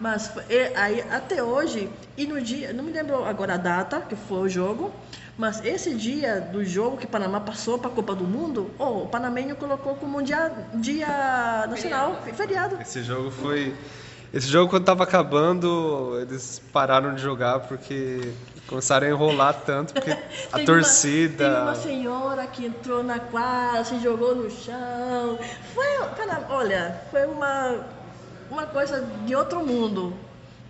[0.00, 4.14] Mas e aí, até hoje, e no dia, não me lembro agora a data que
[4.14, 4.92] foi o jogo,
[5.36, 9.02] mas esse dia do jogo que o Panamá passou para a Copa do Mundo, oh,
[9.02, 12.76] o Panamenho colocou como um dia, dia nacional, feriado.
[12.80, 13.74] Esse jogo foi.
[14.32, 18.32] Esse jogo, quando tava acabando, eles pararam de jogar porque
[18.66, 20.10] começaram a enrolar tanto, porque
[20.52, 21.44] a torcida.
[21.44, 25.38] Uma, teve uma senhora que entrou na quadra, se jogou no chão.
[25.74, 27.86] Foi, cara, olha, foi uma,
[28.50, 30.14] uma coisa de outro mundo.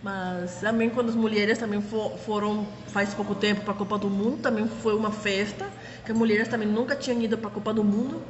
[0.02, 4.08] Mas também quando as mulheres também fo- foram faz pouco tempo para a Copa do
[4.08, 5.66] Mundo, também foi uma festa,
[6.04, 8.22] que as mulheres também nunca tinham ido para a Copa do Mundo.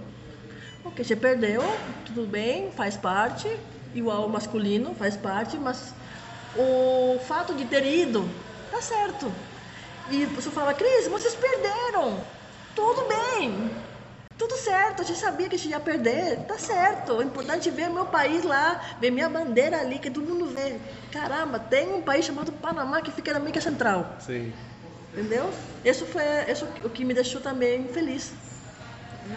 [0.84, 3.48] Ok, você perdeu, tudo bem, faz parte,
[3.94, 5.94] igual o masculino, faz parte, mas
[6.54, 8.30] o fato de ter ido,
[8.70, 9.34] tá certo.
[10.08, 12.24] E pessoal fala, Cris, vocês perderam,
[12.74, 13.84] tudo bem,
[14.38, 17.14] tudo certo, a gente sabia que a gente ia perder, tá certo.
[17.14, 20.78] O importante é ver meu país lá, ver minha bandeira ali, que todo mundo vê.
[21.12, 24.16] Caramba, tem um país chamado Panamá que fica na América Central.
[24.20, 24.52] Sim.
[25.12, 25.50] Entendeu?
[25.84, 28.32] Isso foi isso o que me deixou também feliz.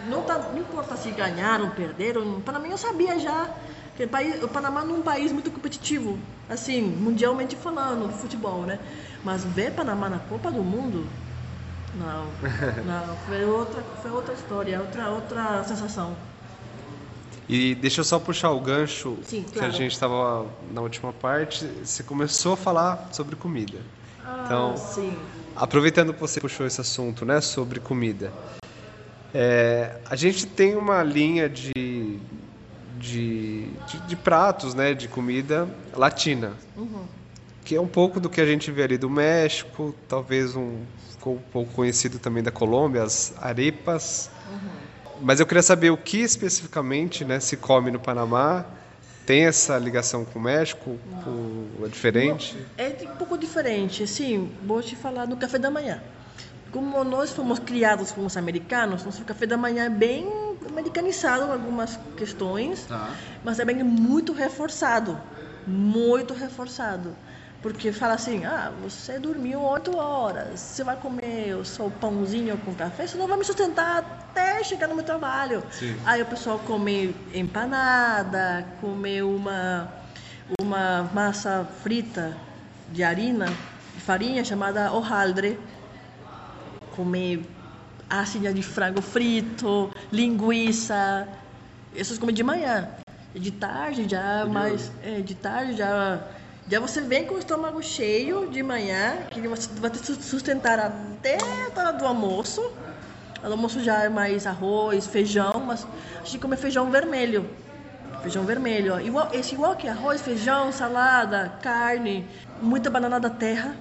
[0.08, 2.40] Não, tá, não importa se ganharam, perderam.
[2.40, 3.50] Para mim eu sabia já
[3.96, 8.14] que o, país, o Panamá não é um país muito competitivo, assim, mundialmente falando, do
[8.14, 8.78] futebol, né?
[9.24, 11.06] Mas ver Panamá na Copa do Mundo,
[11.94, 12.26] não,
[12.84, 16.16] não, foi outra, foi outra história, outra, outra sensação.
[17.48, 19.72] E deixa eu só puxar o gancho Sim, que a claro.
[19.74, 21.66] gente estava na última parte.
[21.84, 23.78] Você começou a falar sobre comida.
[24.44, 25.16] Então, Ah, sim.
[25.56, 28.32] aproveitando que você puxou esse assunto, né, sobre comida,
[29.34, 32.18] é, a gente tem uma linha de,
[32.98, 37.04] de, de, de pratos, né, de comida latina, Uhum.
[37.64, 40.80] que é um pouco do que a gente vê ali do México, talvez um
[41.22, 44.28] ficou um pouco conhecido também da Colômbia, as arepas.
[45.20, 48.66] Mas eu queria saber o que especificamente, né, se come no Panamá.
[49.24, 50.98] Tem essa ligação com o México?
[51.22, 52.56] Com, é diferente?
[52.76, 56.02] É um pouco diferente, assim, vou te falar do café da manhã.
[56.72, 60.26] Como nós fomos criados como os americanos, nosso café da manhã é bem
[60.68, 62.88] americanizado em algumas questões,
[63.44, 65.16] mas é bem muito reforçado,
[65.64, 67.14] muito reforçado.
[67.62, 72.74] Porque fala assim, ah, você dormiu oito horas, você vai comer o seu pãozinho com
[72.74, 75.62] café, você não vai me sustentar até chegar no meu trabalho.
[75.70, 75.96] Sim.
[76.04, 79.88] Aí o pessoal come empanada, come uma,
[80.60, 82.36] uma massa frita
[82.90, 85.56] de harina, de farinha, chamada hojaldre.
[86.96, 87.48] Comer
[88.10, 91.28] assinha de frango frito, linguiça.
[91.94, 92.88] Essas comem de manhã.
[93.34, 94.90] E de tarde já mais.
[95.02, 96.20] É, de tarde já.
[96.68, 101.36] Já você vem com o estômago cheio de manhã, que você vai te sustentar até
[101.36, 102.60] a hora do almoço.
[103.42, 105.86] O almoço já é mais arroz, feijão, mas
[106.20, 107.44] a gente come feijão vermelho.
[108.22, 109.00] Feijão vermelho, ó.
[109.00, 112.24] Igual, esse igual que arroz, feijão, salada, carne,
[112.60, 113.74] muita banana da terra,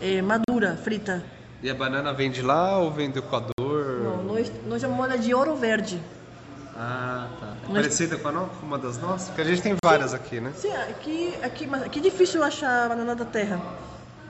[0.00, 1.24] é, madura, frita.
[1.62, 4.00] E a banana vem de lá ou vem do Equador?
[4.02, 5.98] Não, nós, nós chamamos ela de ouro verde.
[6.76, 7.54] Ah, tá.
[7.68, 9.28] É parecida com, a no- com uma das nossas?
[9.28, 10.52] Porque a gente tem várias aqui, né?
[10.56, 13.60] Sim, aqui, aqui, mas aqui é difícil achar banana da terra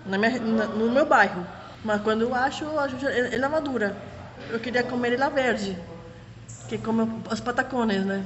[0.05, 1.47] na minha, na- no meu bairro.
[1.83, 3.97] Mas quando eu acho, eu acho ela madura.
[4.51, 5.79] Eu queria comer ela verde,
[6.69, 8.25] que é como os patacones, né?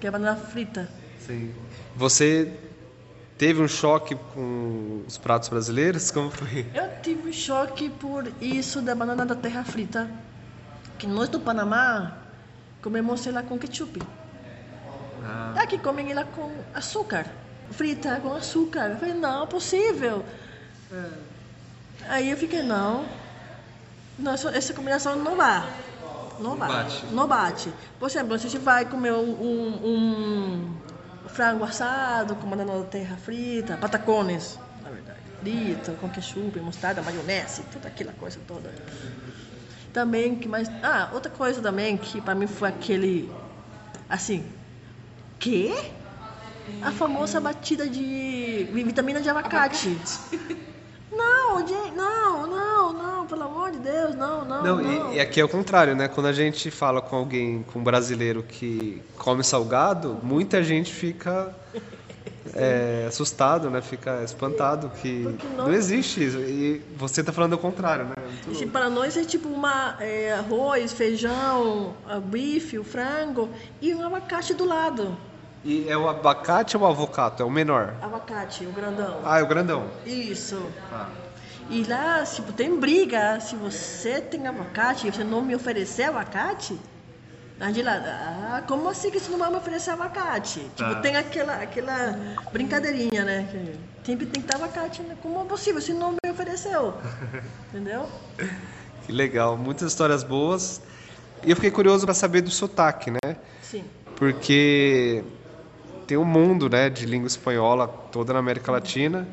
[0.00, 0.88] Que é banana frita.
[1.18, 1.52] Sim.
[1.96, 2.52] Você
[3.38, 6.10] teve um choque com os pratos brasileiros?
[6.12, 6.66] Como foi?
[6.74, 10.08] Eu tive um choque por isso da banana da terra frita.
[10.98, 12.16] Que nós do Panamá
[12.86, 14.00] comemos ela com ketchup.
[15.24, 17.26] Ah, Aqui comem ela com açúcar.
[17.72, 18.90] Frita com açúcar.
[18.90, 20.24] Eu falei, não, é possível.
[22.08, 23.04] Aí eu fiquei, não.
[24.16, 25.68] não essa, essa combinação não vai.
[26.38, 27.04] Não, bate.
[27.06, 27.72] Não bate.
[27.98, 30.76] Por exemplo, se a gente vai comer um, um-
[31.24, 37.02] um frango assado com banana da terra frita, patacones, na verdade, frito, com ketchup, mostarda,
[37.02, 38.70] maionese, toda aquela coisa toda.
[39.96, 40.70] Também que mais.
[40.82, 43.32] Ah, outra coisa também que para mim foi aquele.
[44.10, 44.44] Assim.
[45.38, 45.74] Quê?
[46.82, 49.96] A famosa batida de vitamina de abacate.
[51.10, 54.62] Não, gente, não, não, não, pelo amor de Deus, não, não.
[54.62, 55.12] Não, não.
[55.12, 56.08] e, e aqui é o contrário, né?
[56.08, 61.54] Quando a gente fala com alguém, com um brasileiro que come salgado, muita gente fica
[62.54, 63.80] é, assustado, né?
[63.80, 65.72] Fica espantado que Porque não...
[65.72, 66.38] existe isso.
[66.38, 68.14] E você tá falando o contrário, né?
[68.16, 68.70] Muito Esse louco.
[68.70, 73.48] para nós é tipo uma é, arroz, feijão, a bife, o frango
[73.80, 75.16] e um abacate do lado.
[75.64, 77.42] E é o abacate ou o avocato?
[77.42, 77.94] É o menor?
[78.00, 79.20] Abacate, o grandão.
[79.24, 79.86] Ah, é o grandão.
[80.04, 80.62] Isso.
[80.88, 81.08] Tá.
[81.68, 83.40] E lá, tipo, tem briga.
[83.40, 86.78] Se você tem abacate e você não me oferecer abacate,
[87.58, 90.60] a gente lá, ah, como assim que você não vai me oferecer abacate?
[90.76, 90.88] Tá.
[90.90, 92.18] Tipo, tem aquela, aquela
[92.52, 93.48] brincadeirinha, né?
[93.50, 95.16] Que sempre tem que ter abacate, né?
[95.22, 95.80] Como é possível?
[95.80, 96.94] Você não me ofereceu.
[97.72, 98.06] Entendeu?
[99.06, 99.56] Que legal.
[99.56, 100.82] Muitas histórias boas.
[101.42, 103.36] E eu fiquei curioso para saber do sotaque, né?
[103.62, 103.84] Sim.
[104.16, 105.24] Porque
[106.06, 109.26] tem um mundo, né, de língua espanhola toda na América Latina.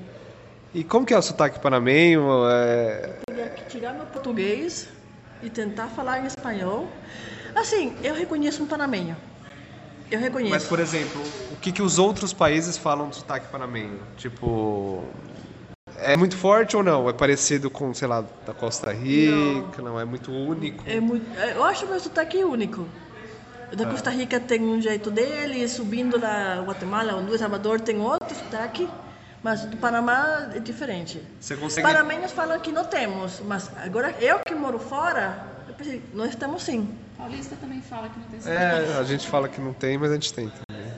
[0.73, 2.47] E como que é o sotaque panamenho?
[2.49, 3.19] É...
[3.27, 4.87] Teria que tirar meu português
[5.41, 6.87] e tentar falar em espanhol.
[7.55, 9.15] Assim, eu reconheço um panamenho.
[10.09, 10.51] Eu reconheço.
[10.51, 13.99] Mas, por exemplo, o que, que os outros países falam do sotaque panamenho?
[14.17, 15.03] Tipo,
[15.97, 17.09] é muito forte ou não?
[17.09, 19.81] É parecido com, sei lá, da Costa Rica?
[19.81, 20.83] Não, é muito único.
[20.87, 22.87] É muito, é, eu acho meu sotaque único.
[23.75, 28.87] Da Costa Rica tem um jeito dele, subindo lá Guatemala, Honduras, Salvador tem outro sotaque,
[29.41, 31.19] mas do Panamá é diferente.
[31.39, 31.87] Você consegue...
[31.87, 36.61] panamenhos falam que não temos, mas agora eu que moro fora, eu pensei, nós estamos
[36.61, 36.87] sim.
[37.23, 38.61] Paulista também fala que não tem sotaque.
[38.61, 40.91] É, a gente fala que não tem, mas a gente tem também.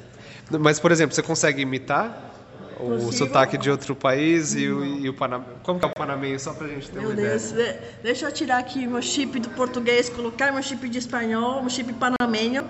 [0.60, 2.34] Mas, por exemplo, você consegue imitar
[2.80, 3.12] o Consigo.
[3.14, 5.52] sotaque de outro país e o, e o panamenho?
[5.62, 7.74] Como que é o panamenho, só pra gente ter Meu uma Deus, ideia?
[7.74, 11.70] de- deixa eu tirar aqui meu chip do português, colocar meu chip de espanhol, meu
[11.70, 12.64] chip panamenho.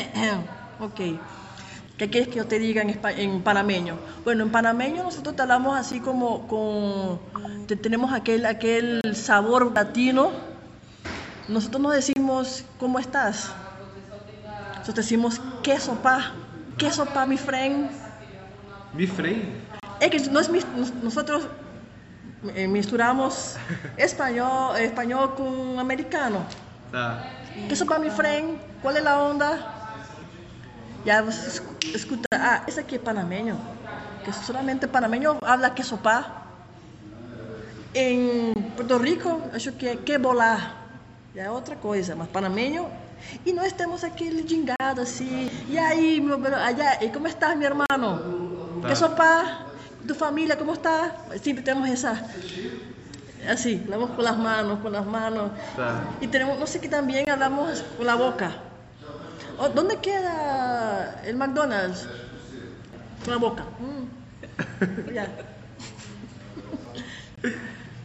[0.78, 1.18] ok.
[1.96, 3.96] ¿Qué quieres que yo te diga en, en panameño?
[4.24, 7.66] Bueno, en panameño nosotros te hablamos así como con...
[7.66, 10.52] te- tenemos aquel, aquel sabor latino.
[11.48, 13.50] Nosotros nos decimos, ¿cómo estás?
[14.78, 16.32] Nosotros decimos, queso pa,
[16.78, 17.90] queso pa, mi friend.
[18.94, 19.44] Me freio?
[20.00, 21.46] Es que nos- nos- nosotros
[22.54, 23.56] eh, misturamos
[23.96, 26.44] español, español con americano.
[26.92, 27.24] Tá.
[27.68, 29.50] Queso para mi friend, ¿cuál es la onda?
[31.04, 33.56] Ya você escu- escuta, ah, esse aqui é panameño,
[34.24, 36.42] que solamente panameño habla queso pa.
[37.94, 40.83] Em Puerto Rico, acho que é que bolar, já
[41.36, 42.88] é outra coisa, mas panameño.
[43.44, 46.38] E nós temos aquele gingado assim, e aí, meu
[47.00, 48.80] e como estás, meu hermano?
[48.82, 48.88] Tá.
[48.88, 49.66] Queso pa,
[50.06, 51.10] tu família, como está?
[51.42, 52.22] Sempre temos essa,
[53.48, 55.50] assim, hablamos con las manos, con las manos.
[55.74, 56.04] Tá.
[56.20, 58.52] Y tenemos, no sé qué también hablamos con la boca.
[59.58, 62.06] Oh, ¿Dónde queda el McDonald's?
[63.24, 63.64] Con la boca.
[63.80, 64.04] Mm.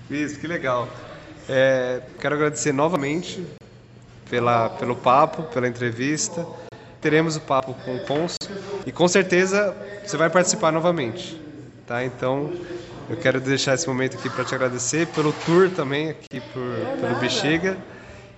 [0.13, 0.87] Isso, que legal.
[1.51, 3.43] É, quero agradecer novamente
[4.29, 6.45] pela, pelo papo, pela entrevista.
[7.01, 8.37] Teremos o papo com o Consul
[8.85, 11.41] e com certeza você vai participar novamente,
[11.87, 12.03] tá?
[12.05, 12.51] Então
[13.09, 17.19] eu quero deixar esse momento aqui para te agradecer pelo tour também aqui por, pelo
[17.19, 17.75] Bexiga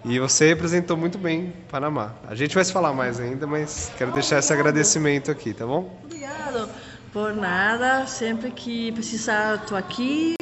[0.06, 2.13] e você representou muito bem Panamá.
[2.30, 6.00] A gente vai se falar mais ainda, mas quero deixar esse agradecimento aqui, tá bom?
[6.06, 6.69] Obrigado.
[7.12, 10.36] Por nada, sempre que precisar, estou aqui,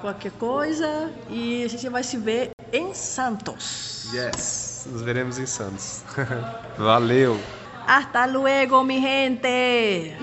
[0.00, 1.12] qualquer coisa.
[1.28, 4.08] E a gente vai se ver em Santos.
[4.12, 6.02] Yes, nos veremos em Santos.
[6.76, 7.38] Valeu.
[7.86, 10.16] Hasta luego, mi gente.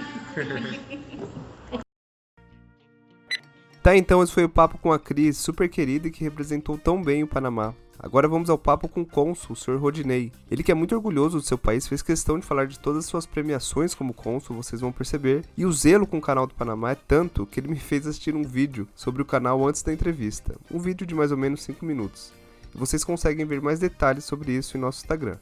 [3.82, 7.04] Tá, então esse foi o papo com a Cris, super querida e que representou tão
[7.04, 7.74] bem o Panamá.
[7.98, 9.78] Agora vamos ao papo com o cônsul, o Sr.
[9.78, 10.32] Rodinei.
[10.50, 13.10] Ele que é muito orgulhoso do seu país, fez questão de falar de todas as
[13.10, 15.44] suas premiações como cônsul, vocês vão perceber.
[15.58, 18.36] E o zelo com o canal do Panamá é tanto que ele me fez assistir
[18.36, 20.56] um vídeo sobre o canal antes da entrevista.
[20.72, 22.32] Um vídeo de mais ou menos 5 minutos.
[22.74, 25.38] E vocês conseguem ver mais detalhes sobre isso em nosso Instagram.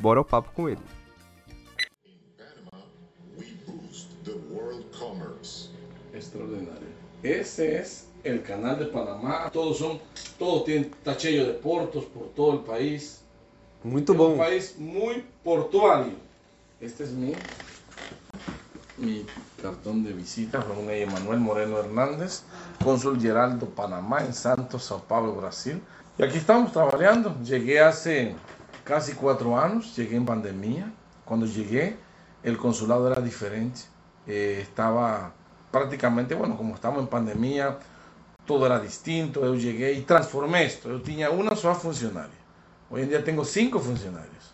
[0.00, 0.80] Bora ao papo com ele.
[3.38, 4.32] we boost the
[8.24, 9.50] el canal de Panamá.
[9.52, 10.00] Todos son,
[10.38, 13.22] todos tienen tachello de puertos por todo el país.
[13.84, 14.32] Es bom.
[14.32, 16.14] un país muy portuario.
[16.80, 17.32] Este es mi,
[18.98, 19.26] mi
[19.60, 20.60] cartón de visita.
[20.60, 22.42] Reúne Emanuel Moreno Hernández,
[22.82, 25.80] cónsul Geraldo Panamá en Santos, Sao Paulo, Brasil.
[26.18, 27.36] Y aquí estamos trabajando.
[27.42, 28.36] Llegué hace
[28.84, 30.92] casi cuatro años, llegué en pandemia.
[31.24, 31.96] Cuando llegué,
[32.42, 33.80] el consulado era diferente.
[34.26, 35.32] Eh, estaba
[35.72, 37.78] prácticamente, bueno, como estamos en pandemia,
[38.46, 39.40] todo era distinto.
[39.42, 40.88] Yo llegué y transformé esto.
[40.90, 42.34] Yo tenía una sola funcionaria.
[42.90, 44.52] Hoy en día tengo cinco funcionarios.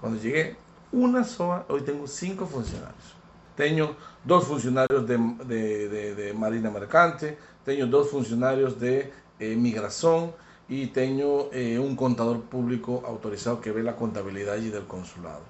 [0.00, 0.56] Cuando llegué,
[0.92, 3.14] una sola, hoy tengo cinco funcionarios.
[3.56, 5.16] Tengo dos funcionarios de,
[5.46, 10.32] de, de- de Marina Mercante, tengo dos funcionarios de eh, Migración
[10.68, 15.42] y tengo eh, un contador público autorizado que ve la contabilidad allí del consulado.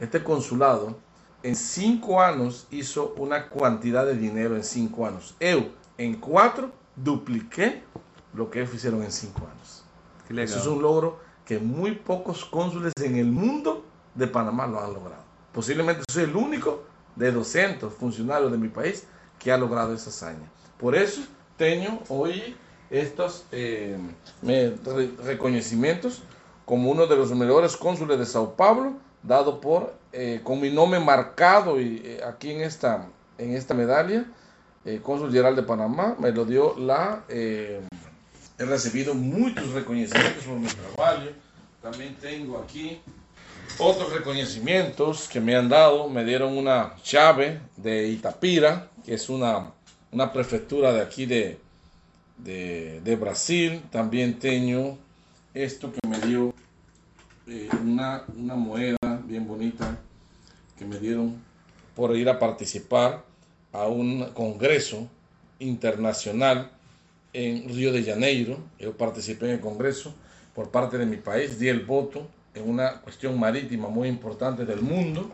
[0.00, 0.96] Este consulado
[1.42, 5.34] en cinco años hizo una cantidad de dinero en cinco años.
[5.40, 5.68] Eu,
[5.98, 6.70] en cuatro,
[7.02, 7.82] dupliqué
[8.34, 9.84] lo que ellos hicieron en cinco años.
[10.28, 13.84] Eso es un logro que muy pocos cónsules en el mundo
[14.14, 15.24] de Panamá lo han logrado.
[15.52, 16.84] Posiblemente soy el único
[17.16, 19.04] de 200 funcionarios de mi país
[19.38, 20.48] que ha logrado esa hazaña.
[20.78, 21.22] Por eso
[21.56, 22.56] tengo hoy
[22.90, 23.98] estos eh,
[25.24, 26.22] reconocimientos
[26.64, 31.00] como uno de los mejores cónsules de Sao Paulo, dado por, eh, con mi nombre
[31.00, 34.24] marcado y, eh, aquí en esta, en esta medalla,
[34.84, 37.24] eh, cónsul general de Panamá, me lo dio la...
[37.28, 37.80] eh,
[38.60, 41.30] he recibido muchos reconocimientos por mi trabajo.
[41.80, 43.00] También tengo aquí
[43.78, 46.10] otros reconocimientos que me han dado.
[46.10, 49.72] Me dieron una llave de Itapira, que es una,
[50.12, 51.58] una prefectura de aquí de,
[52.36, 53.82] de, Brasil.
[53.90, 54.98] También tengo
[55.54, 56.52] esto que me dio
[57.46, 59.96] eh, una, una moneda bien bonita
[60.78, 61.42] que me dieron
[61.96, 63.24] por ir a participar
[63.72, 65.08] a un congreso
[65.58, 66.70] internacional
[67.32, 68.58] en Río de Janeiro.
[68.78, 70.14] Yo participé en el congreso
[70.54, 74.80] por parte de mi país, di el voto en una cuestión marítima muy importante del
[74.80, 75.30] mundo.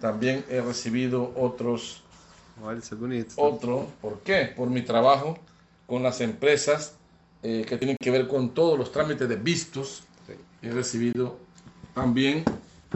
[0.00, 2.02] También he recibido otros
[3.36, 4.52] otro, ¿por qué?
[4.56, 5.36] Por mi trabajo
[5.86, 6.94] con las empresas
[7.42, 10.04] eh, que tienen que ver con todos los trámites de vistos.
[10.62, 11.36] He recibido
[11.94, 12.44] también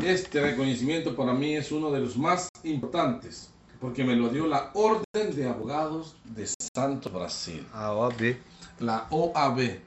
[0.02, 3.50] este reconocimiento para mí es uno de los más importantes
[3.80, 7.66] porque me lo dio la Orden de Abogados de Santo Brasil.
[7.72, 8.36] A OAB.
[8.80, 9.78] La OAB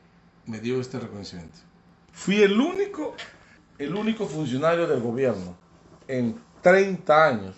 [0.45, 1.59] me dio este reconocimiento.
[2.13, 3.15] Fui el único,
[3.77, 5.55] el único funcionario del gobierno
[6.07, 7.55] en 30 años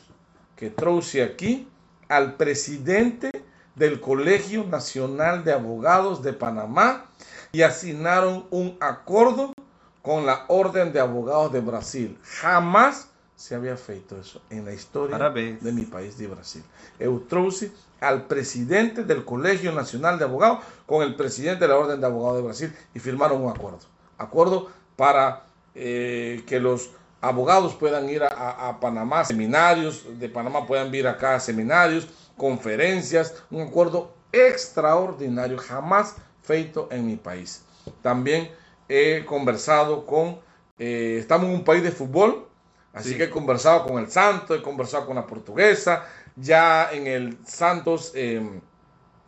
[0.55, 1.67] que trouxe aquí
[2.07, 3.31] al presidente
[3.75, 7.09] del Colegio Nacional de Abogados de Panamá
[7.51, 9.53] y asignaron un acuerdo
[10.01, 12.17] con la Orden de Abogados de Brasil.
[12.23, 15.61] Jamás se había feito eso en la historia Parabéns.
[15.63, 16.63] de mi país de Brasil.
[16.99, 21.99] Eu trouxe al presidente del Colegio Nacional de Abogados con el presidente de la Orden
[21.99, 23.79] de Abogados de Brasil y firmaron un acuerdo.
[24.17, 25.43] Acuerdo para
[25.75, 31.07] eh, que los abogados puedan ir a, a- a Panamá, seminarios de Panamá puedan vir
[31.07, 32.07] acá a seminarios,
[32.37, 37.63] conferencias, un acuerdo extraordinario, jamás feito en mi país.
[38.01, 38.49] También
[38.89, 40.39] he conversado con,
[40.79, 42.47] eh, estamos en un país de fútbol,
[42.93, 43.17] así Sí.
[43.17, 48.11] que he conversado con el Santos, he conversado con la portuguesa, ya en el Santos
[48.15, 48.41] eh,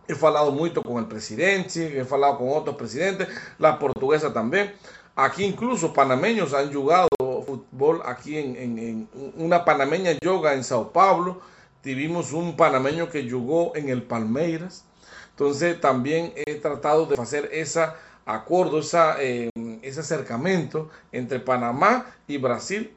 [0.07, 3.27] he falado mucho con el presidente, he falado con otros presidentes,
[3.59, 4.73] la portuguesa también.
[5.15, 7.07] Aquí incluso panameños han jugado
[7.45, 11.41] fútbol aquí en, en- en una panameña yoga en Sao Paulo.
[11.81, 14.83] Tuvimos un panameño que jugó en el Palmeiras.
[15.29, 17.85] Entonces también he tratado de hacer ese
[18.25, 19.49] acuerdo, esa, eh,
[19.81, 22.95] ese acercamiento entre Panamá y Brasil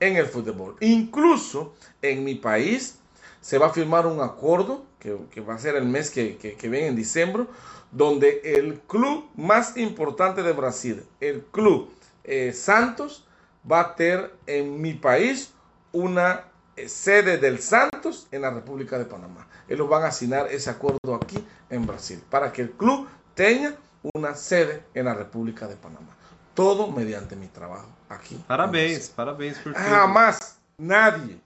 [0.00, 0.76] en el fútbol.
[0.80, 2.98] Incluso en mi país
[3.40, 6.96] se va a firmar un acuerdo que, va a ser el mes que viene en
[6.96, 7.46] diciembre,
[7.92, 11.90] donde el club más importante de Brasil, el club
[12.24, 13.26] eh, Santos,
[13.70, 15.52] va a tener en mi país
[15.92, 16.44] una
[16.76, 19.48] eh, sede del Santos en la República de Panamá.
[19.68, 23.76] Ellos van a asignar ese acuerdo aquí en Brasil para que el club tenga
[24.14, 26.14] una sede en la República de Panamá.
[26.54, 28.34] Todo mediante mi trabajo aquí.
[28.34, 29.84] en Parabéns, parabéns por tudo.
[29.84, 31.38] Jamás nadie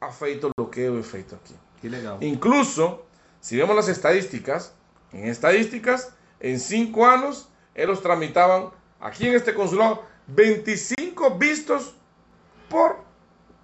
[0.00, 1.54] ha feito lo que yo he feito aquí.
[1.80, 2.18] Que legal.
[2.20, 3.06] Incluso,
[3.40, 4.72] si vemos las estadísticas,
[5.12, 11.94] en estadísticas, en cinco años, ellos tramitaban aquí en este consulado 25 vistos
[12.68, 12.98] por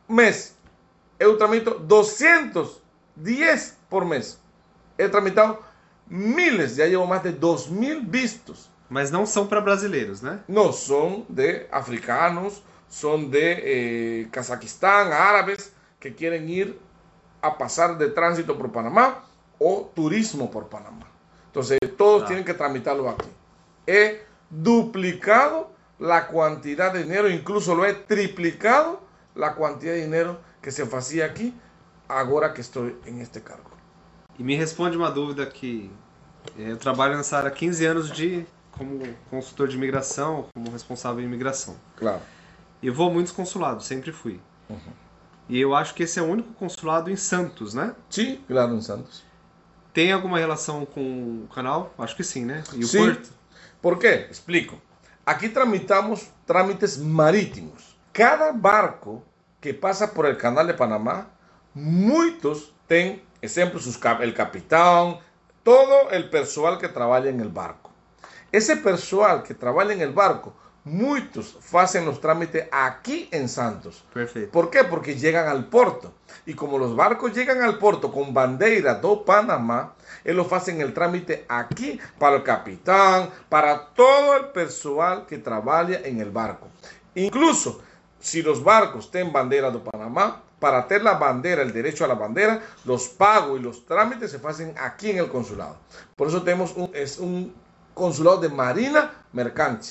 [0.09, 0.55] mes.
[1.18, 4.38] Yo tramito 210 por mes.
[4.98, 5.62] He tramitado
[6.09, 8.71] miles, ya llevo más de 2.000 vistos.
[8.93, 10.40] Mas não são para brasileiros, né?
[10.47, 16.78] No, son de africanos, son de eh, Kazajistán, árabes que quieren ir
[17.40, 19.24] a pasar de tránsito por Panamá
[19.59, 21.07] o turismo por Panamá.
[21.47, 22.26] Entonces, todos Ah.
[22.26, 23.30] tienen que tramitarlo aquí.
[23.86, 24.20] He
[24.51, 29.01] duplicado la cantidad de dinero, incluso lo he triplicado
[29.34, 31.55] la cantidad de dinero que se hacía aquí,
[32.09, 33.70] ahora que estoy en este cargo.
[34.38, 35.90] E me responde uma dúvida que
[36.59, 39.00] eh, eu trabalho nessa área há 15 anos de como
[39.30, 41.76] consultor de imigração, como responsável em imigração.
[41.96, 42.20] Claro.
[42.82, 44.40] Eu vou a muitos consulados, sempre fui.
[45.48, 47.94] E eu acho que esse é o único consulado em Santos, né?
[48.08, 49.22] Sí, claro, en Santos.
[49.92, 51.92] Tem alguma relação com o canal?
[51.98, 52.64] Acho que sim, né?
[52.74, 52.96] E o Sí.
[52.98, 53.30] porto?
[53.82, 54.26] ¿Por qué?
[54.30, 54.80] Explico.
[55.26, 57.94] Aquí tramitamos trámites marítimos.
[58.12, 59.22] Cada barco
[59.60, 61.28] que pasa por el canal de Panamá,
[62.88, 65.18] tienen, ejemplo, sus cap- el capitán,
[65.62, 67.82] todo el personal que trabaja en el barco.
[68.53, 70.53] Ese personal que trabaja en el barco
[70.84, 74.05] muitos fazem os trâmites aqui em Santos.
[74.12, 74.50] Perfeito.
[74.50, 74.84] ¿Por qué?
[74.84, 76.12] Porque llegan al puerto.
[76.44, 81.46] Y como los barcos llegan al puerto con bandera do Panamá, ellos hacen el trámite
[81.48, 86.68] aquí para el capitán, para todo el personal que trabaja en el barco.
[87.14, 87.80] Incluso
[88.18, 92.14] si los barcos tienen bandera do Panamá, para tener la bandera, el derecho a la
[92.14, 95.76] bandera, los pagos y los trámites se hacen aquí en el consulado.
[96.14, 97.53] Por eso tenemos un, es un
[97.95, 99.88] consulado de marina mercante,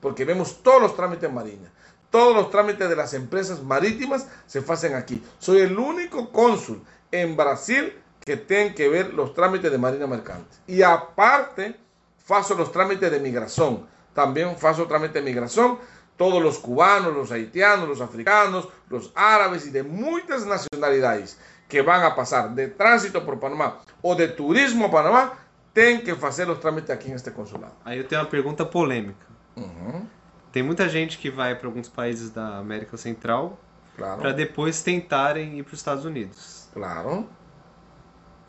[0.00, 1.70] porque vemos todos los trámites marina.
[2.10, 5.20] Todos los trámites de las empresas marítimas se hacen aquí.
[5.40, 6.80] Soy el único cónsul
[7.10, 10.56] en Brasil que tiene que ver los trámites de marina mercante.
[10.66, 11.76] Y aparte,
[12.24, 13.86] faço los trámites de migración.
[14.14, 15.78] También faço trámites de migración.
[16.16, 21.36] Todos los cubanos, los haitianos, los africanos, los árabes y de muchas nacionalidades
[21.68, 25.32] que van a pasar de tránsito por Panamá o de turismo a Panamá,
[25.74, 27.74] tienen que hacer los trámites aquí en este consulado.
[27.84, 29.26] Aí eu tenho uma pergunta polêmica.
[29.56, 30.06] Ujú,
[30.52, 33.58] Tem muita gente que vai para alguns países da América Central
[33.96, 36.68] Claro, para depois tentarem ir para os Estados Unidos.
[36.72, 37.28] claro.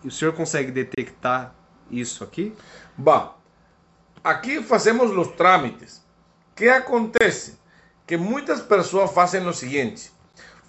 [0.03, 1.53] E o senhor consegue detectar
[1.89, 2.55] isso aqui?
[2.97, 3.35] Va.
[4.23, 6.03] Aquí hacemos los trámites.
[6.55, 7.57] ¿Qué acontece?
[8.05, 10.11] Que muchas personas hacen lo siguiente.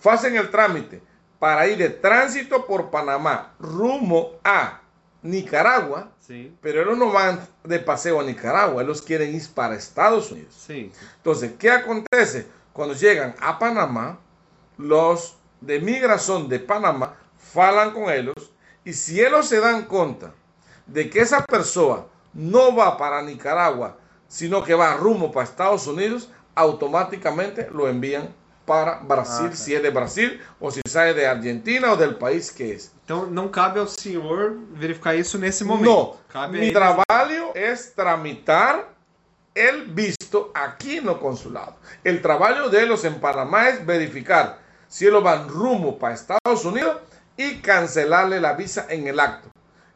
[0.04, 1.02] Hacen el trámite
[1.38, 4.80] para ir de tránsito por Panamá rumbo a
[5.22, 6.56] Nicaragua, Sim.
[6.60, 10.54] pero ellos no van de paseo a Nicaragua, ellos quieren ir para Estados Unidos.
[10.54, 10.92] Sim.
[11.16, 12.46] Entonces, ¿qué acontece?
[12.72, 14.18] Cuando llegan a Panamá,
[14.78, 18.52] los de migración de Panamá falan con ellos
[18.84, 20.32] y si ellos se dan cuenta
[20.86, 22.02] de que esa persona
[22.32, 23.96] no va para Nicaragua,
[24.28, 28.28] sino que va rumbo para Estados Unidos, automáticamente lo envían
[28.66, 29.56] para Brasil, Ah, tá.
[29.56, 32.92] si es de Brasil o si sale de Argentina o del país que es.
[33.04, 35.88] Então não cabe ao senhor verificar isso nesse momento.
[35.90, 38.88] No, Cabe a mi eles- trabajo es tramitar
[39.54, 41.76] el visto aquí en el consulado.
[42.04, 44.58] El trabajo de ellos en Panamá es verificar
[44.88, 46.96] si ellos van rumbo para Estados Unidos
[47.36, 49.48] y cancelarle la visa en el acto.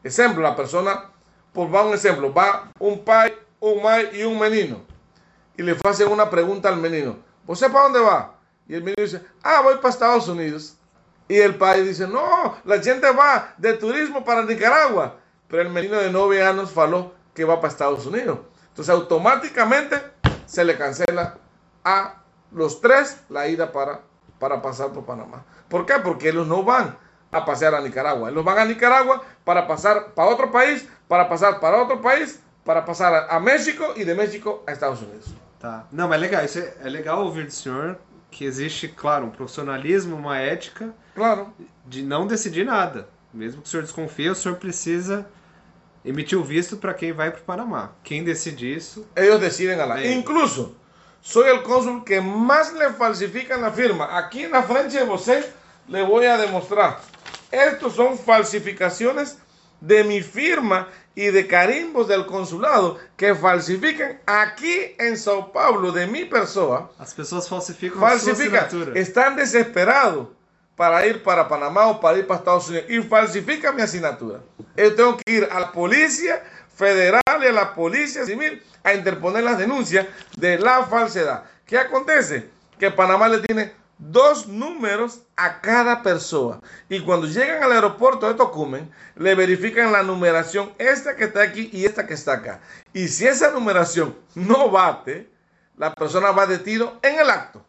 [0.03, 1.09] Ejemplo, la persona,
[1.53, 4.81] por va un ejemplo, va un pai, un mai y un menino
[5.57, 8.35] y le hacen una pregunta al menino, ¿Você para dónde va?
[8.71, 10.77] Y el menino dice, ah, voy para Estados Unidos.
[11.27, 15.17] Y el país dice, no, la gente va de turismo para Nicaragua.
[15.49, 18.39] Pero el menino de 9 años faló que va para Estados Unidos.
[18.69, 20.01] Entonces automáticamente
[20.45, 21.35] se le cancela
[21.83, 22.21] a
[22.53, 24.03] los tres la ida para,
[24.39, 25.43] para pasar por Panamá.
[25.67, 25.95] ¿Por qué?
[26.01, 26.97] Porque ellos no van
[27.29, 28.29] a pasear a Nicaragua.
[28.29, 32.85] Ellos van a Nicaragua para pasar para otro país, para pasar para otro país, para
[32.85, 35.35] pasar a, México y de México a Estados Unidos.
[35.59, 35.87] Tá.
[35.91, 36.45] Não, mas legal.
[36.45, 37.97] Isso legal ouvir do senhor
[38.31, 41.53] que existe, claro, um profissionalismo, uma ética Claro.
[41.85, 43.07] de não decidir nada.
[43.33, 45.27] Mesmo que o senhor desconfie, o senhor precisa
[46.03, 47.91] emitir o visto para quem vai para o Panamá.
[48.03, 49.97] Quem decide isso Ellos deciden a la.
[50.01, 50.07] Sí.
[50.13, 50.75] Incluso,
[51.21, 54.17] soy el cónsul que más le falsifican la firma.
[54.17, 55.45] Aquí en la frente de usted
[55.87, 56.99] le voy a demostrar.
[57.51, 59.37] Estos son falsificaciones
[59.81, 66.07] de mi firma y de carimbos del consulado que falsifican aquí en Sao Paulo de
[66.07, 66.87] mi persona.
[66.97, 68.65] as pessoas falsificam a sua Falsifican.
[68.65, 68.99] assinatura.
[68.99, 70.27] Están desesperados
[70.75, 74.39] para ir para Panamá o para ir para Estados Unidos y falsifican mi asignatura.
[74.77, 76.41] Yo tengo que ir a la policía
[76.75, 80.07] federal y a la policía civil a interponer las denuncias
[80.37, 81.43] de la falsedad.
[81.65, 82.49] ¿Qué acontece?
[82.79, 86.59] Que Panamá le tiene dos números a cada persona.
[86.89, 91.69] Y cuando llegan al aeropuerto de Tocumen, le verifican la numeración, esta que está aquí
[91.71, 92.59] y esta que está acá.
[92.93, 95.29] Y si esa numeración no bate,
[95.77, 97.63] la persona va de tiro en el acto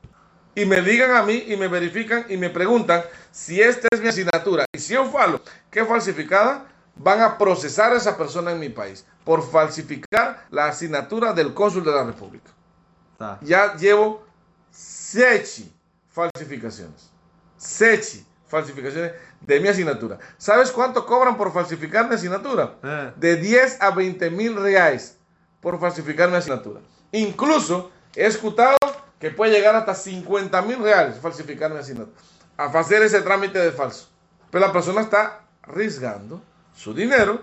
[0.54, 4.08] y me digan a mí y me verifican y me preguntan si esta es mi
[4.08, 4.64] asignatura.
[4.72, 6.66] Y si yo falo que es falsificada,
[6.96, 11.84] van a procesar a esa persona en mi país por falsificar la asignatura del cónsul
[11.84, 12.50] de la República.
[13.42, 14.26] Ya llevo
[14.70, 15.70] siete
[16.12, 17.10] falsificaciones.
[17.56, 20.18] Siete falsificaciones de mi asignatura.
[20.36, 22.76] ¿Sabes cuánto cobran por falsificar mi asignatura?
[22.82, 23.12] É.
[23.16, 25.16] de 10 a 20 mil reais
[25.60, 26.80] por falsificar mi asignatura.
[27.12, 28.76] Incluso he escuchado
[29.18, 32.20] que puede llegar hasta 50 mil reales falsificar mi asignatura.
[32.56, 34.08] A hacer ese trámite de falso.
[34.50, 36.42] Pero la persona está arriesgando
[36.74, 37.40] su dinero,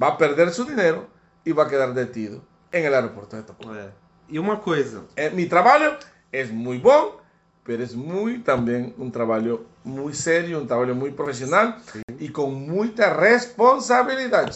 [0.00, 1.06] va a perder su dinero
[1.44, 3.78] y va a quedar detido en el aeropuerto de Tocumen.
[3.78, 3.90] É.
[4.28, 5.96] E uma coisa, Eh, mi trabajo
[6.32, 7.20] es muy bueno,
[7.64, 11.78] pero es muy también un trabajo muy serio, un trabajo muy profesional
[12.18, 14.54] y con mucha responsabilidad.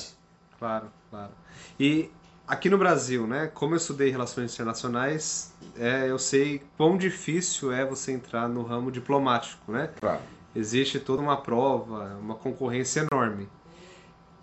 [0.58, 1.32] Claro, claro.
[1.78, 2.10] E
[2.46, 3.50] aqui no Brasil, né?
[3.54, 8.90] Como eu estudei relações internacionais, é, eu sei quão difícil é você entrar no ramo
[8.90, 9.90] diplomático, né?
[10.00, 10.20] Claro.
[10.54, 13.48] Existe toda uma prova, uma concorrência enorme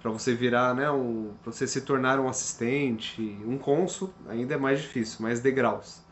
[0.01, 0.89] para você virar, né?
[0.91, 6.04] Um, para você se tornar um assistente, um cônsul, ainda é mais difícil, mais degraus.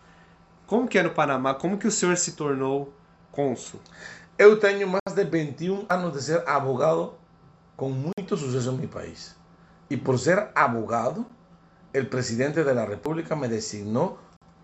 [0.67, 1.53] Como que é no Panamá?
[1.55, 2.93] Como que o senhor se tornou
[3.31, 3.79] cônsul?
[4.37, 7.13] Eu tenho mais de 21 anos de ser abogado
[7.75, 9.35] com muito sucesso em meu país.
[9.89, 11.25] E por ser abogado,
[11.93, 14.17] o presidente da República me designou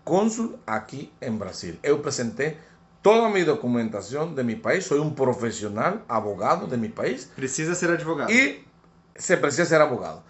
[0.04, 1.78] cônsul aqui em Brasil.
[1.82, 2.58] Eu apresentei
[3.02, 7.74] toda a minha documentação de meu país, sou um profissional abogado de meu país Precisa
[7.74, 8.30] ser advogado.
[8.32, 8.64] e
[9.14, 10.22] se precisa ser abogado.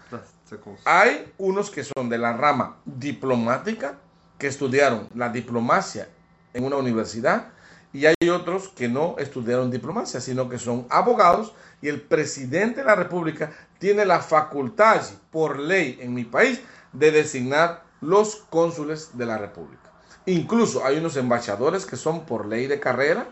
[0.51, 0.83] Cônsul.
[0.85, 3.97] Hay unos que de la rama diplomática,
[4.41, 6.09] que estudiaron la diplomacia
[6.55, 7.49] en una universidad,
[7.93, 12.87] y hay otros que no estudiaron diplomacia, sino que son abogados, y el presidente de
[12.87, 16.59] la República tiene la facultad, por ley en mi país,
[16.91, 19.91] de designar los cónsules de la República.
[20.25, 23.27] Incluso hay unos embajadores que son por ley de carrera,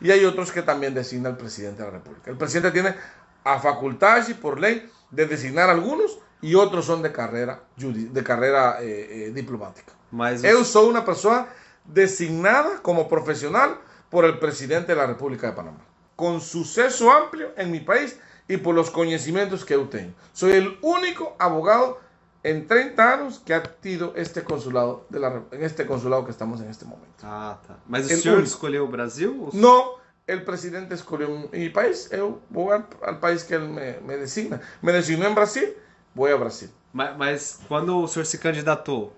[0.00, 2.30] y hay otros que también designa el presidente de la República.
[2.30, 2.94] El presidente tiene
[3.42, 8.76] a facultad y por ley de designar algunos y otros son de carrera, de carrera
[8.80, 9.94] eh, eh, diplomática.
[10.12, 11.48] Mas Eu o, sou una persona
[11.84, 15.80] designada como profesional por el presidente de la República de Panamá,
[16.14, 20.12] con suceso amplio en mi país y por los conocimientos que yo tengo.
[20.32, 21.98] Soy el único abogado
[22.44, 26.68] en 30 años que ha tido este consulado, de la, este consulado que estamos en
[26.68, 27.22] este momento.
[27.22, 27.76] ah, tá.
[27.86, 28.48] Mas o El senhor único.
[28.52, 29.28] escolheu o Brasil?
[29.40, 29.92] ou- No,
[30.26, 34.60] el presidente escogió mi país, yo voy al, al país que él me, me designa.
[34.82, 35.72] Me designó en Brasil,
[36.14, 36.70] voy a Brasil.
[36.92, 39.12] Ma- Mas, quando o senhor se candidatou,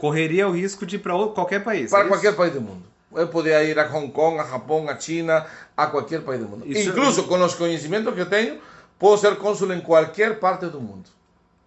[0.00, 1.90] correria o risco de ir para qualquer país?
[1.90, 2.40] Para é cualquier isso?
[2.40, 2.84] país del mundo.
[3.16, 5.44] Él podía ir a Hong Kong, a Japón, a China,
[5.76, 6.64] a cualquier país del mundo.
[6.66, 8.60] Y eso- Incluso con los conocimientos que tengo,
[8.98, 11.08] puedo ser cónsul en cualquier parte del mundo.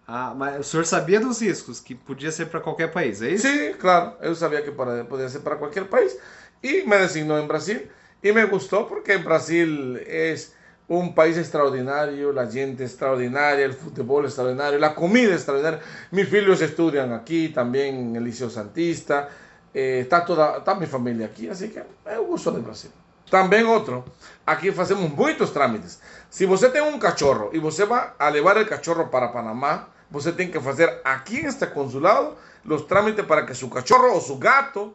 [0.06, 3.46] Ah, mas o senhor sabia dos riscos, que podia ser para qualquer país, é isso?
[3.48, 6.16] Sí, claro, yo sabía que podía ser para cualquier país.
[6.62, 7.90] Y me designó en Brasil.
[8.22, 10.54] Y me gustó porque Brasil es
[10.88, 15.80] un país extraordinario, la gente extraordinaria, el fútbol extraordinario, la comida extraordinaria.
[16.10, 19.28] Mis hijos estudian aquí, también en el Liceo Santista.
[19.72, 22.90] Eh, está toda está mi familia aquí, así que me gusto de Brasil.
[23.30, 24.04] Também outro,
[24.46, 26.00] aqui fazemos muitos trâmites.
[26.28, 30.30] Se você tem um cachorro e você vai a levar o cachorro para Panamá, você
[30.30, 34.94] tem que fazer aqui neste consulado os trâmites para que seu cachorro ou seu gato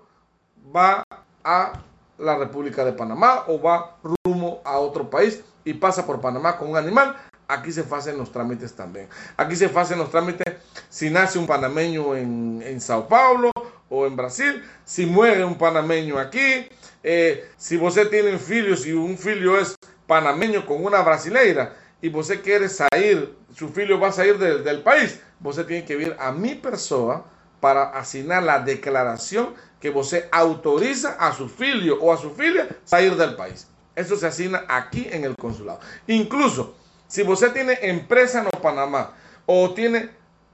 [0.71, 1.03] vá
[1.43, 1.73] a
[2.17, 6.71] la República de Panamá ou vá rumo a outro país e passa por Panamá com
[6.71, 7.15] um animal.
[7.47, 9.07] Aqui se fazem os trâmites também.
[9.37, 10.45] Aqui se fazem os trâmites
[10.89, 13.51] se nasce um panameño em, em São Paulo
[13.89, 16.69] ou em Brasil, se muere um panameño aqui,
[17.03, 19.63] eh, se você tem filhos e um filho é
[20.07, 25.19] panameño com uma brasileira e você quer sair, seu filho vai sair del, del país,
[25.39, 27.25] você tem que vir a minha pessoa
[27.59, 33.15] para assinar a declaração que você autoriza a seu filho ou a sua filha sair
[33.15, 33.67] del país.
[33.99, 35.79] Isso se assina aqui em el consulado.
[36.07, 36.75] Incluso,
[37.07, 39.13] se você tem empresa no Panamá
[39.45, 40.09] ou tem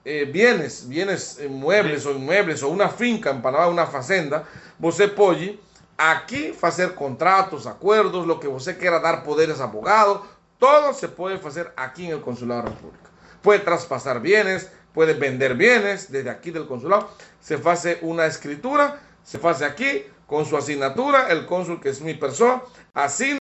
[0.06, 4.46] eh, bienes, bienes muebles ou inmuebles ou uma finca em Panamá, uma fazenda,
[4.80, 5.60] você pode
[5.98, 10.26] aqui fazer contratos, acordos, lo que você queira dar poderes a abogado,
[10.60, 13.10] todo se pode fazer aqui no Consulado da República.
[13.42, 17.10] Puede traspasar bienes, puede vender bienes desde aquí del consulado.
[17.40, 22.16] Se hace una escritura, se hace aquí con su asignatura, el cónsul que es mi
[22.16, 22.64] persona,
[22.96, 23.38] así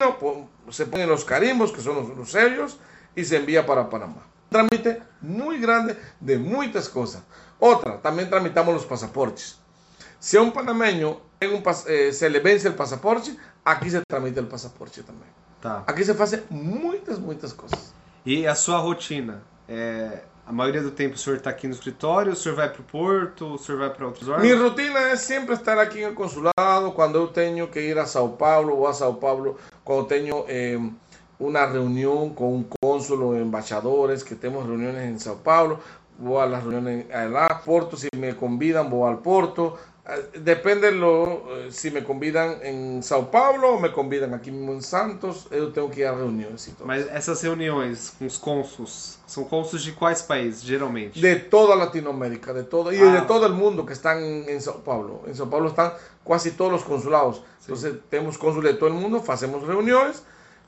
[0.69, 2.77] se ponen los carimbos, que son los, los sellos,
[3.15, 4.25] y se envía para Panamá.
[4.51, 7.23] Un trámite muy grande de muchas cosas.
[7.59, 9.57] Otra, también tramitamos los pasaportes.
[10.19, 14.01] Si a un panameño en un pas- eh, se le vence el pasaporte, aquí se
[14.07, 15.29] tramita el pasaporte también.
[15.61, 15.83] Tá.
[15.87, 17.93] Aquí se hacen muchas, muchas cosas.
[18.25, 19.41] E a sua rotina?
[19.67, 22.81] É, a maioria do tempo o senhor está aqui no escritório, o senhor vai para
[22.81, 24.59] o porto, o senhor vai para outros órgãos?
[24.59, 28.37] rutina es siempre estar aquí en el consulado, cuando yo tengo que ir a Sao
[28.37, 30.77] Paulo o a Sao Paulo, cuando tengo eh,
[31.39, 35.79] una reunión con un cónsul o embajadores, que tenemos reuniones en Sao Paulo,
[36.19, 39.77] voy a las reuniones allá, Porto, si me convidan, voy al Porto,
[40.37, 44.81] depende lo, eh, si me convidan en Sao Paulo o me convidan aquí mismo en
[44.81, 46.85] Santos, yo tengo que ir a reuniones y todo.
[46.85, 51.21] Mas essas reuniões com os cônsuls, são cônsuls de quais países, geralmente?
[51.21, 53.13] De toda Latinoamérica, de todo, y Ah.
[53.13, 55.21] de todo el mundo que están en Sao Paulo.
[55.25, 55.93] En Sao Paulo están
[56.27, 57.41] casi todos los consulados.
[57.61, 60.21] Entonces, tenemos cónsules de todo el mundo, hacemos reuniones,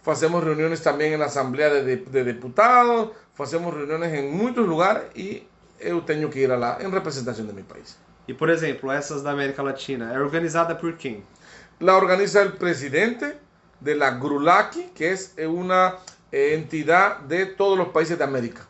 [0.05, 5.03] hacemos reuniones también en la Asamblea de, de- de Diputados, hacemos reuniones en muchos lugares
[5.13, 5.43] y
[5.85, 7.97] yo tengo que ir a la, en representación de mi país.
[8.27, 11.23] E, por exemplo, essas da América Latina, é organizada por quem?
[11.79, 13.37] La organiza el presidente
[13.79, 15.97] de la GRULACI, que es una
[16.31, 18.65] eh, entidad de todos los países de América.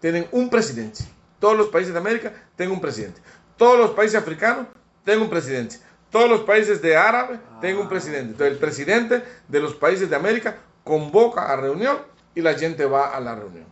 [0.00, 1.04] Tienen un presidente.
[1.38, 3.20] Todos los países de América tienen un presidente.
[3.56, 4.66] Todos los países africanos
[5.04, 5.78] tienen un presidente.
[6.10, 8.32] Todos los países de árabe tienen un presidente.
[8.32, 11.98] Entonces el presidente de los países de América convoca a reunión
[12.34, 13.66] y la gente va a la reunión.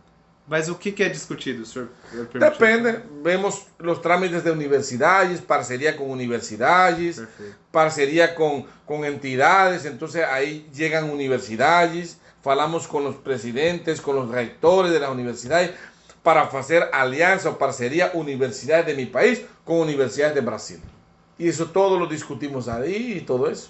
[0.45, 1.89] Mas o que, que é discutido, senhor?
[2.11, 7.55] permite- Depende, vemos los trámites de universidades, parcería con universidades, Perfeito.
[7.71, 14.91] parcería con, con entidades, entonces ahí llegan universidades, falamos con los presidentes, con los rectores
[14.91, 15.71] de las universidades
[16.23, 20.81] para hacer alianza o parcería universidades de mi país con universidades de Brasil.
[21.37, 23.69] Y eso todo lo discutimos ahí y todo eso.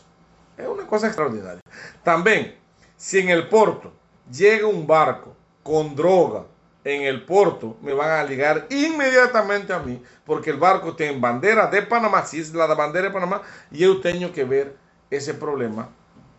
[0.57, 1.61] Es una cosa extraordinaria.
[2.03, 2.55] También,
[2.97, 3.91] si en el puerto
[4.31, 6.45] llega un barco con droga
[6.83, 11.67] en el puerto, me van a ligar inmediatamente a mí, porque el barco tiene bandera
[11.67, 14.75] de Panamá, si es la bandera de Panamá, y yo tengo que ver
[15.09, 15.89] ese problema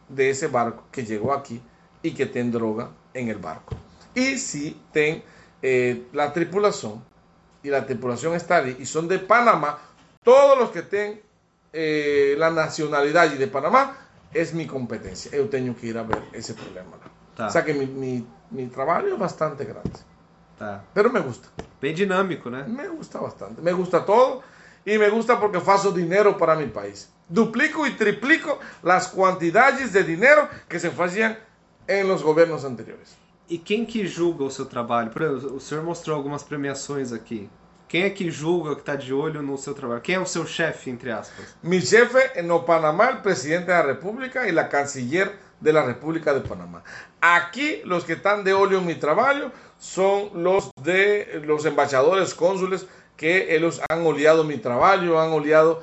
[0.09, 1.63] de ese barco que llegó aquí
[2.03, 3.75] y que tiene droga en el barco.
[4.15, 5.23] Y si ten
[5.63, 7.03] eh, la tripulación,
[7.63, 9.79] y la tripulación está ahí, y son de Panamá,
[10.23, 11.23] todos los que tienen
[11.73, 13.97] eh, la nacionalidad y de Panamá,
[14.35, 15.31] es mi competencia.
[15.33, 16.99] Yo tengo que ir a ver ese problema.
[17.37, 17.47] Tá.
[17.47, 19.91] O sea que mi, mi, mi trabajo es bastante grande.
[20.59, 20.85] Tá.
[20.95, 21.49] Pero me gusta.
[21.81, 22.65] Bem dinâmico, né?
[22.67, 23.61] Me gusta bastante.
[23.61, 24.43] Me gusta todo.
[24.87, 27.11] Y me gusta porque faço dinero para mi país.
[27.29, 31.39] Duplico y triplico las cantidades de dinero que se hacían
[31.87, 33.17] en los gobiernos anteriores.
[33.49, 35.11] E quem que julga o seu trabalho?
[35.11, 37.51] Exemplo, o senhor mostrou algumas premiações aqui.
[37.87, 40.01] Quem é que julga, que está de olho no seu trabalho?
[40.01, 41.55] Quem é o seu chefe, entre aspas?
[41.63, 46.35] Jefe en no Panamá, el presidente de la República y la canciller de la República
[46.35, 46.85] de Panamá.
[47.21, 52.87] Aquí los que están de óleo en mi trabajo son los de los embajadores, cónsules
[53.17, 55.83] que ellos han oleado mi trabajo, han oleado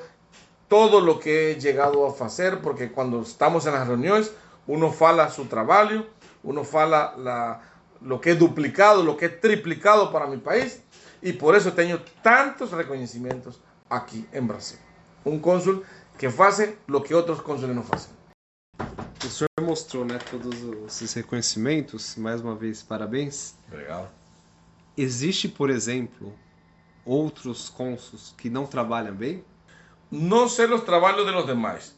[0.67, 4.31] todo lo que he llegado a hacer, porque cuando estamos en las reuniones,
[4.67, 6.05] uno fala su trabajo,
[6.43, 7.61] uno fala la,
[8.01, 10.81] lo que he duplicado, lo que he triplicado para mi país,
[11.21, 13.59] y por eso tengo tantos reconocimientos
[13.89, 14.79] aquí en Brasil.
[15.25, 15.83] Un cónsul
[16.17, 18.20] que hace lo que otros cónsules no hacen.
[19.31, 20.53] O senhor mostrou, né, todos
[20.87, 22.17] esses reconhecimentos.
[22.17, 23.55] Mais uma vez, parabéns.
[23.69, 24.09] Obrigado.
[24.97, 26.37] Existe, por exemplo,
[27.05, 29.45] outros cônsuls que não trabalham bem?
[30.11, 31.95] No sé los trabajos de los demás,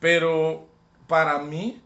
[0.00, 0.66] pero
[1.06, 1.80] para mí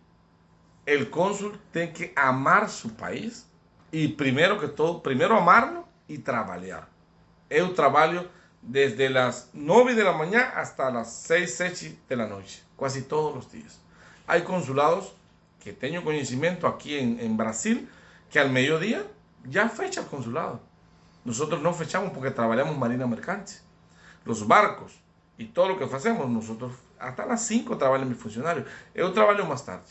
[0.86, 3.46] el cónsul tiene que amar su país
[3.92, 6.88] y primero que todo, primero amarlo y trabajar.
[7.50, 8.24] Yo trabajo
[8.62, 13.34] desde las 9 de la mañana hasta las 6, 7 de la noche, casi todos
[13.34, 13.81] los días.
[14.26, 15.14] Hay consulados
[15.62, 17.88] que tengo conocimiento aquí en, en Brasil
[18.30, 19.04] que al mediodía
[19.44, 20.60] ya fecha el consulado.
[21.24, 23.54] Nosotros no fechamos porque trabajamos marina mercante.
[24.24, 24.92] Los barcos
[25.38, 28.66] y todo lo que hacemos, nosotros hasta las 5 trabajan mis funcionarios.
[28.94, 29.84] Yo trabajo más tarde.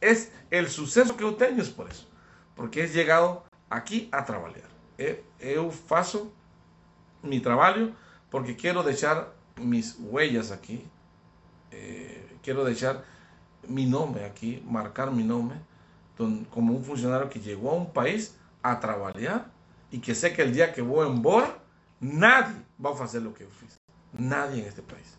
[0.00, 2.06] Es el suceso que yo tengo es por eso.
[2.54, 4.76] Porque he llegado aquí a trabajar.
[5.38, 6.32] Eu faço
[7.22, 7.92] mi trabajo
[8.30, 10.86] porque quiero dejar mis huellas aquí.
[11.70, 13.04] Eh, quiero dejar
[13.68, 18.80] mi nombre aquí, marcar mi don- como un funcionario que llegó a un país a
[18.80, 19.50] trabajar
[19.90, 21.58] y que sé que el día que voy embora,
[22.00, 23.76] nadie va a hacer lo que yo fiz.
[24.18, 25.16] Nadie en este país.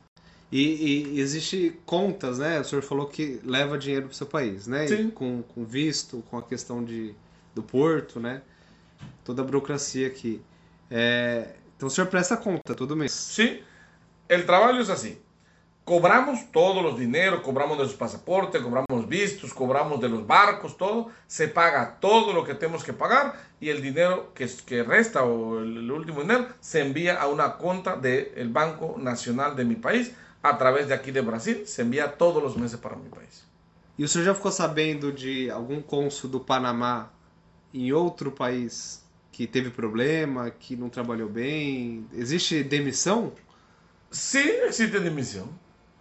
[0.51, 2.59] E, e existe contas, né?
[2.59, 4.87] O senhor falou que leva dinheiro para o seu país, né?
[4.87, 5.09] Sim.
[5.11, 7.13] Com, com visto, com a questão de,
[7.53, 8.41] do porto, né?
[9.23, 10.41] Toda a burocracia aqui.
[10.89, 13.11] É, então o senhor presta conta todo mês.
[13.11, 13.61] Sí,
[14.29, 15.19] el trabajo es así.
[15.87, 21.11] Cobramos todos los dineros, cobramos de los pasaportes, cobramos vistos, cobramos de los barcos, todo.
[21.27, 25.59] Se paga todo lo que tenemos que pagar y el dinero que, que resta o
[25.59, 30.11] el, el último dinero se envía a una cuenta del Banco Nacional de mi país
[30.43, 31.65] a través de aquí de Brasil.
[31.65, 33.45] Se envía todos los meses para mi país.
[33.97, 37.09] E o senhor já ficou sabendo de algum cônsul do Panamá
[37.73, 42.05] em outro país que teve problema, que não trabalhou bem?
[42.11, 43.31] Existe demissão?
[44.11, 45.47] Sí existe dimisión.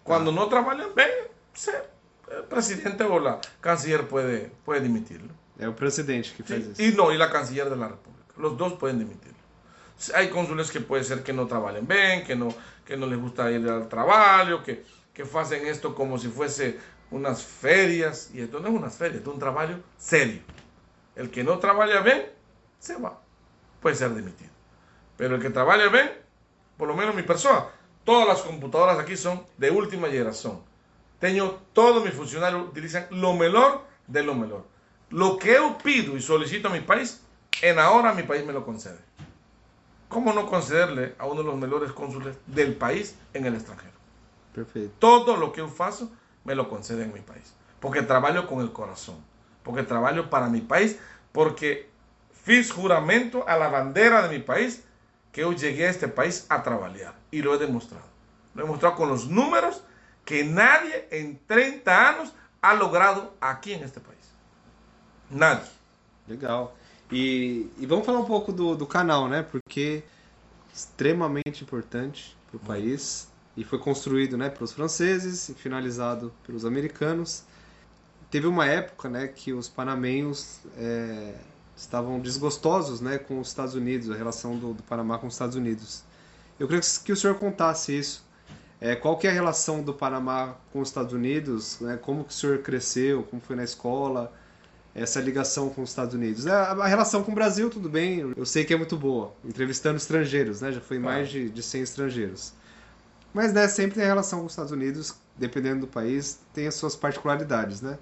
[0.07, 1.09] Cuando no trabajan bien,
[1.53, 1.83] se-
[2.31, 5.33] el presidente o la canciller puede, puede dimitirlo.
[5.59, 6.83] É o presidente que faz Sí, isso.
[6.83, 8.35] y no, y la canciller de la República.
[8.37, 9.37] Los dos pueden dimitirlo.
[10.15, 12.49] Hay cónsules que puede ser que no trabajen bien, que no,
[12.85, 14.85] que no les gusta ir al trabajo, que,
[15.15, 16.79] que hacen esto como si fuese
[17.11, 18.31] unas ferias.
[18.35, 20.43] Y esto no es unas ferias, esto es un trabajo serio.
[21.15, 22.27] El que no trabaja bien,
[22.79, 23.19] se va.
[23.81, 24.51] Puede ser dimitido.
[25.17, 26.11] Pero el que trabaja bien,
[26.77, 27.65] por lo menos mi persona,
[28.07, 30.63] todas las computadoras aquí son de última generación.
[31.19, 34.65] Tengo todos mis funcionarios utilizan lo mejor de lo mejor.
[35.11, 37.21] Lo que yo pido y solicito a mi país,
[37.61, 38.99] en ahora mi país me lo concede.
[40.09, 43.93] ¿Cómo no concederle a uno de los mejores cónsules del país en el extranjero?
[44.99, 46.11] Todo lo que yo faço
[46.45, 47.53] me lo concede en mi país.
[47.81, 49.17] Porque trabajo con el corazón.
[49.65, 50.99] Porque trabajo para mi país.
[51.33, 51.91] Porque
[52.31, 54.86] fiz juramento a la bandera de mi país
[55.37, 57.15] que yo llegué a este país a trabajar.
[57.31, 58.07] Y lo he demostrado.
[58.55, 59.83] Lo he demostrado con los números
[60.25, 62.33] que nadie en 30 años
[62.63, 64.19] ha logrado aquí en este país.
[65.29, 65.69] Nadie.
[66.27, 66.71] Legal.
[67.13, 69.43] E, e vamos falar um pouco do, do canal, né?
[69.43, 70.03] Porque
[70.73, 73.29] extremamente importante para o país
[73.59, 77.45] e foi construído, né, pelos franceses e finalizado pelos americanos.
[78.31, 81.35] Teve uma época, né, que os panamenhos é,
[81.77, 85.57] estavam desgostosos, né, com os Estados Unidos, a relação do, do Panamá com os Estados
[85.57, 86.03] Unidos.
[86.59, 88.25] Eu queria que o senhor contasse isso.
[88.81, 91.79] É, qual que é a relação do Panamá com os Estados Unidos?
[91.81, 93.23] Né, como que o senhor cresceu?
[93.25, 94.33] Como foi na escola?
[94.97, 96.47] essa ligação com os Estados Unidos.
[96.47, 99.99] A, a, relação com o Brasil, tudo bem, eu sei que é muito boa, entrevistando
[99.99, 100.73] estrangeiros, né?
[100.73, 102.55] Já foi mais de, de 100 estrangeiros.
[103.35, 106.75] Mas, né, sempre tem a relação com os Estados Unidos, dependendo do país, tem as
[106.75, 107.99] suas particularidades, né?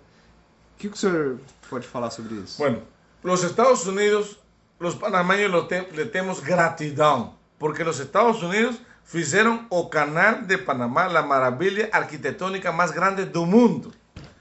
[0.75, 2.59] O que, que o senhor pode falar sobre isso?
[2.59, 2.81] Bueno,
[3.25, 4.39] los Estados Unidos,
[4.79, 5.51] los panameños
[5.93, 12.70] le temos gratidão, porque los Estados Unidos fizeram o canal de Panamá a maravilha arquitetônica
[12.70, 13.93] mais grande do mundo.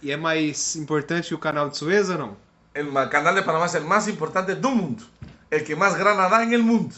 [0.02, 2.38] E é mais importante que o canal de Suez ou não?
[2.76, 5.06] El canal de Panamá es el más importante del mundo.
[5.50, 6.96] El que más grana en el mundo.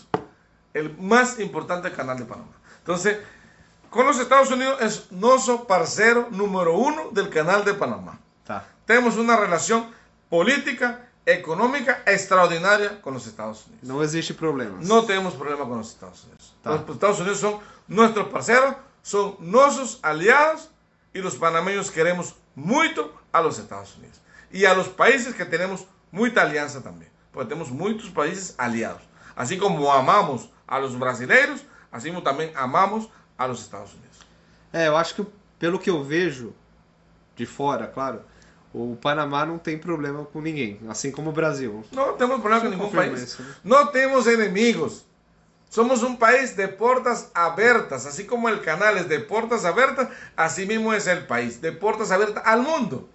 [0.73, 2.53] El más importante canal de Panamá.
[2.79, 3.19] Entonces,
[3.91, 8.19] con los Estados Unidos es nuestro parcero número uno del canal de Panamá.
[8.43, 8.65] Tá.
[8.85, 9.87] Tenemos una relación
[10.29, 13.83] política, económica extraordinaria con los Estados Unidos.
[13.83, 14.85] No existe problemas.
[14.85, 16.55] No tenemos problema con los Estados Unidos.
[16.61, 16.71] Tá.
[16.71, 20.69] Los Estados Unidos son nuestros parceros, son nuestros aliados
[21.13, 24.21] y los panameños queremos muito a los Estados Unidos.
[24.51, 29.01] E a los países que temos muita aliança também, porque temos muitos países aliados.
[29.35, 31.61] Assim como amamos a los brasileiros,
[31.91, 34.19] assim também amamos a los Estados Unidos.
[34.71, 35.25] É, eu acho que
[35.57, 36.53] pelo que eu vejo
[37.35, 38.21] de fora, claro,
[38.75, 41.83] o Panamá não tem problema com ninguém, assim como o Brasil.
[41.93, 43.21] Não temos problema com nenhum país.
[43.21, 43.55] Isso, né?
[43.63, 45.05] Não temos inimigos.
[45.69, 50.65] Somos un país de puertas abiertas, así como el canal es de puertas abiertas, así
[50.65, 53.09] mismo es el país, de puertas abiertas al mundo.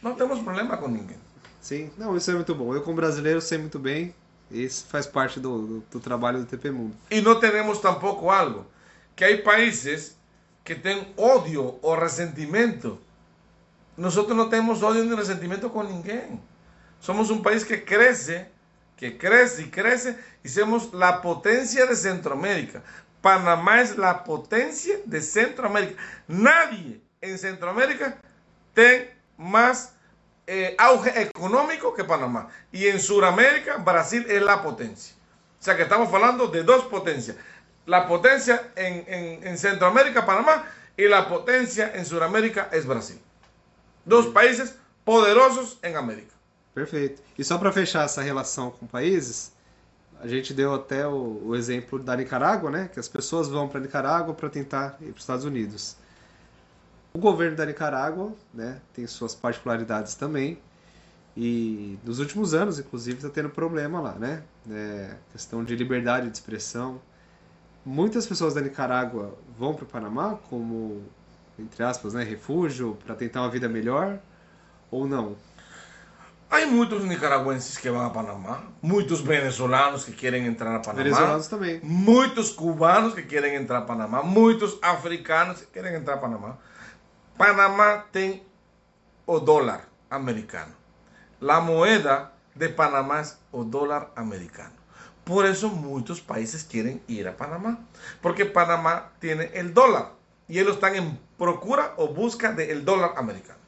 [0.00, 1.18] Não temos problema com ninguém.
[1.60, 2.74] Sim, não, isso é muito bom.
[2.74, 4.14] Eu, como brasileiro, sei muito bem.
[4.50, 6.96] Isso faz parte do, do, do trabalho do TP Mundo.
[7.10, 8.66] E não temos tampouco algo,
[9.14, 10.16] que há países
[10.64, 12.98] que têm ódio ou ressentimento.
[13.96, 16.40] Nós não temos ódio nem ressentimento com ninguém.
[17.00, 18.46] Somos um país que cresce
[19.00, 22.82] que crece y crece y somos la potencia de Centroamérica.
[23.22, 26.00] Panamá es la potencia de Centroamérica.
[26.28, 28.18] Nadie en Centroamérica
[28.74, 29.94] tiene más
[30.46, 32.48] eh, auge económico que Panamá.
[32.70, 35.16] Y en Sudamérica, Brasil es la potencia.
[35.58, 37.38] O sea que estamos hablando de dos potencias.
[37.86, 43.18] La potencia en, en Centroamérica, Panamá, y la potencia en Sudamérica es Brasil.
[44.04, 44.74] Dos países
[45.04, 46.34] poderosos en América.
[46.74, 47.22] Perfeito.
[47.38, 49.52] E só para fechar essa relação com países,
[50.20, 52.90] a gente deu até o, o exemplo da Nicarágua, né?
[52.92, 55.96] Que as pessoas vão para Nicarágua para tentar ir para os Estados Unidos.
[57.12, 60.58] O governo da Nicarágua, né, tem suas particularidades também.
[61.36, 64.42] E nos últimos anos, inclusive, está tendo problema lá, né?
[64.70, 67.00] É, questão de liberdade de expressão.
[67.84, 71.02] Muitas pessoas da Nicarágua vão para o Panamá como,
[71.60, 74.18] entre aspas, né, refúgio para tentar uma vida melhor
[74.90, 75.36] ou não?
[76.52, 81.48] Hay muchos nicaragüenses que van a Panamá, muchos venezolanos que quieren entrar a Panamá, venezolanos
[81.48, 86.58] también, muchos cubanos que quieren entrar a Panamá, muchos africanos que quieren entrar a Panamá.
[87.36, 88.42] Panamá tiene
[89.26, 90.74] o dólar americano.
[91.38, 94.74] La moneda de Panamá es o dólar americano.
[95.22, 97.78] Por eso muchos países quieren ir a Panamá,
[98.20, 100.19] porque Panamá tiene el dólar
[100.50, 103.60] y ellos están en procura o busca del dólar americano.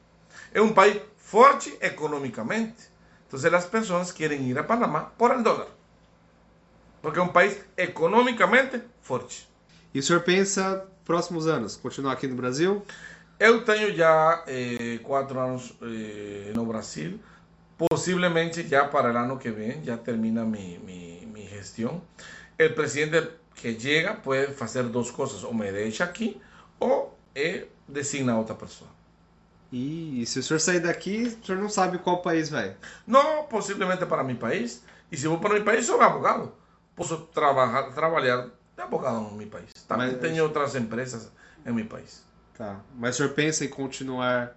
[0.52, 2.82] Es un país forte economicamente.
[3.24, 5.68] Entonces las personas quieren ir a Panamá por el dólar.
[7.00, 9.48] Porque é um país economicamente forte.
[9.94, 12.84] E o senhor pensa, próximos anos, continuar aqui no Brasil?
[13.38, 17.18] Eu tenho já eh, quatro anos eh, no Brasil.
[17.78, 22.02] Possivelmente já para o ano que vem, já termina mi, mi, mi gestão.
[22.60, 26.40] O presidente que chega pode fazer duas coisas: ou me deixa aqui,
[26.82, 28.90] ou eh, designa outra pessoa.
[29.72, 32.76] E se o senhor sair daqui, o senhor não sabe qual país vai?
[33.06, 34.84] Não, possivelmente para meu país.
[35.10, 36.52] E se vou para meu país, sou advogado.
[36.94, 39.70] Posso trabalhar, trabalhar de advogado no meu país.
[39.88, 40.20] Também Mas...
[40.20, 41.30] tenho outras empresas
[41.64, 42.22] em meu país.
[42.56, 42.80] Tá.
[42.94, 44.54] Mas o senhor pensa em continuar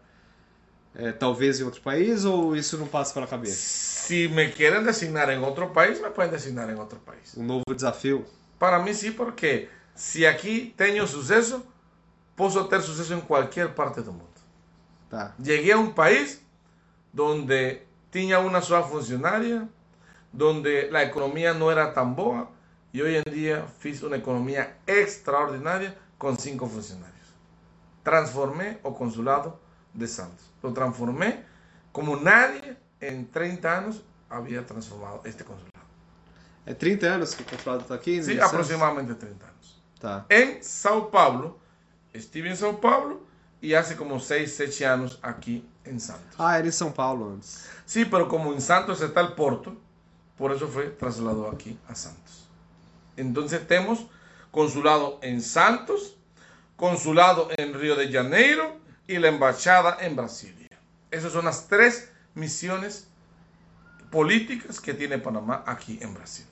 [0.96, 3.56] é, talvez em outro país ou isso não passa pela cabeça?
[3.56, 7.38] Se me querem designar em outro país, me podem designar em outro país.
[7.38, 8.26] Um novo desafio?
[8.60, 11.66] Para mim, sim, porque se aqui tenho sucesso,
[12.36, 14.36] posso ter sucesso em qualquer parte do mundo.
[15.40, 16.42] Llegué a un país
[17.14, 19.68] donde tenía una sola funcionaria,
[20.32, 22.50] donde la economía no era tan boa
[22.92, 27.16] y hoy en día hice una economía extraordinaria con cinco funcionarios.
[28.04, 29.60] Transformé el consulado
[29.94, 30.52] de Santos.
[30.62, 31.46] Lo transformé
[31.92, 35.86] como nadie en 30 años había transformado este consulado.
[36.66, 38.22] É 30 anos que o consulado está aqui?
[38.24, 39.84] Sí, aproximadamente 30 años.
[40.00, 40.26] Tá.
[40.30, 41.60] En Sao Paulo,
[42.16, 43.22] estuve en Sao Paulo
[43.62, 46.36] y hace como 6, 7 años aquí en Santos.
[46.38, 47.66] Ah, era em São Paulo antes.
[47.86, 49.76] Sí, pero como en Santos está el puerto,
[50.38, 52.48] por eso fue trasladado aquí a Santos.
[53.18, 54.08] Entonces tenemos
[54.52, 56.16] consulado en Santos,
[56.76, 60.78] consulado en Río de Janeiro y la embajada en Brasilia.
[61.12, 63.08] Esas son las tres misiones
[64.12, 66.46] políticas que tiene Panamá aquí en Brasil.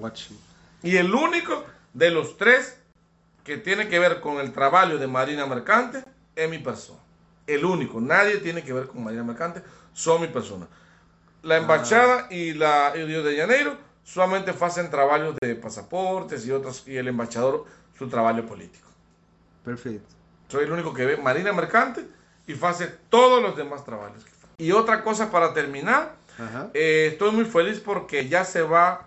[0.00, 0.38] Ótimo.
[0.82, 2.78] Y el único de los tres
[3.44, 6.02] que tiene que ver con el trabajo de Marina Mercante
[6.34, 6.98] es mi persona.
[7.46, 8.00] El único.
[8.00, 9.62] Nadie tiene que ver con Marina Mercante.
[9.92, 10.66] Son mi persona.
[11.42, 16.88] La embajada y la y Río de Janeiro solamente hacen trabajos de pasaportes y otros
[16.88, 17.66] y el embajador
[17.98, 18.88] su trabajo político.
[19.62, 20.06] Perfeito.
[20.48, 22.06] Soy el único que ve Marina Mercante
[22.46, 24.24] y hace todos los demás trabajos.
[24.56, 26.14] Y otra cosa para terminar,
[26.72, 29.06] eh, estoy muy feliz porque ya se va,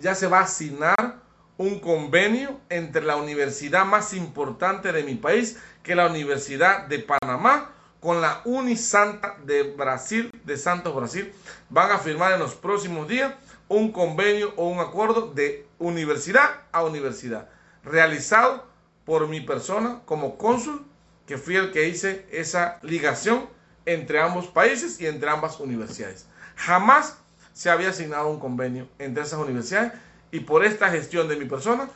[0.00, 1.20] ya se va a asignar
[1.60, 7.00] un convenio entre la universidad más importante de mi país, que es la Universidad de
[7.00, 11.30] Panamá, con la Unisanta de Brasil, de Santos Brasil.
[11.68, 13.34] Van a firmar en los próximos días
[13.68, 17.50] un convenio o un acuerdo de universidad a universidad,
[17.84, 18.64] realizado
[19.04, 20.86] por mi persona como cónsul,
[21.26, 23.50] que fui el que hice esa ligación
[23.84, 26.24] entre ambos países y entre ambas universidades.
[26.56, 27.18] Jamás
[27.52, 29.92] se había asignado un convenio entre esas universidades
[30.32, 31.88] y por esta gestión de mi persona,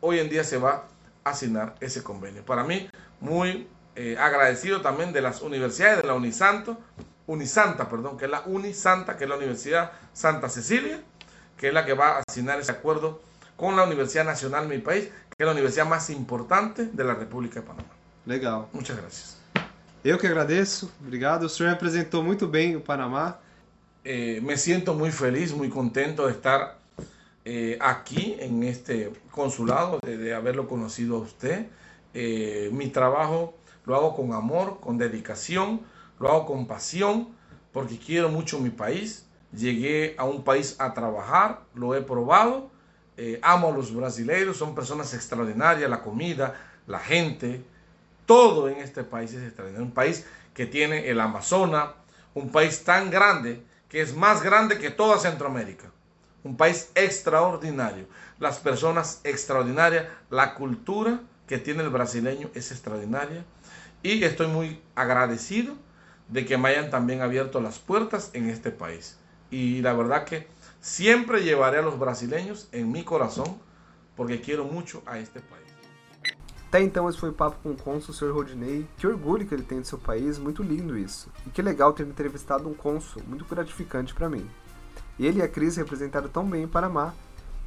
[0.00, 0.84] hoy en día se va
[1.24, 2.44] a asignar ese convenio.
[2.44, 2.88] Para mí,
[3.20, 6.78] muy eh, agradecido también de las universidades de la Unisanto,
[7.26, 11.00] Unisanta, perdón, que es la Unisanta, que es la Universidad Santa Cecilia,
[11.56, 13.20] que es la que va a asignar ese acuerdo
[13.56, 17.14] con la Universidad Nacional de mi país, que es la universidad más importante de la
[17.14, 17.88] República de Panamá.
[18.26, 18.66] Legal.
[18.72, 19.42] Muchas gracias.
[20.04, 20.90] Eu que agradeço.
[21.00, 21.44] Obrigado.
[21.44, 23.38] O senhor representou muito bem o Panamá.
[24.04, 26.81] Eh, me siento muy feliz, muy contento de estar
[27.44, 31.66] eh, aquí en este consulado, de, de haberlo conocido a usted.
[32.14, 35.80] Eh, mi trabajo lo hago con amor, con dedicación,
[36.20, 37.28] lo hago con pasión,
[37.72, 39.26] porque quiero mucho mi país.
[39.52, 42.70] Llegué a un país a trabajar, lo he probado.
[43.16, 46.54] eh, amo a los brasileños, son personas extraordinarias, la comida,
[46.86, 47.62] la gente,
[48.26, 49.86] todo en este país es extraordinario.
[49.86, 51.90] Un país que tiene el Amazonas,
[52.34, 55.90] un país tan grande que es más grande que toda Centroamérica.
[56.44, 58.06] Un país extraordinario.
[58.38, 63.44] Las personas extraordinarias, la cultura que tiene el brasileño es extraordinaria.
[64.02, 65.74] Y estoy muy agradecido
[66.28, 69.18] de que me hayan también abierto las puertas en este país.
[69.50, 70.48] Y la verdad que
[70.80, 73.58] siempre llevaré a los brasileños en mi corazón
[74.16, 75.62] porque quiero mucho a este país.
[76.72, 78.32] Até então esse foi o papo com o cônsul Sr.
[78.32, 78.88] Rodinei.
[78.96, 81.30] Que orgulho que ele tem do seu país, muito lindo isso.
[81.46, 84.48] E que legal ter entrevistado um cônsul, muito gratificante para mim.
[85.24, 87.14] Ele e a Cris representaram tão bem Panamá.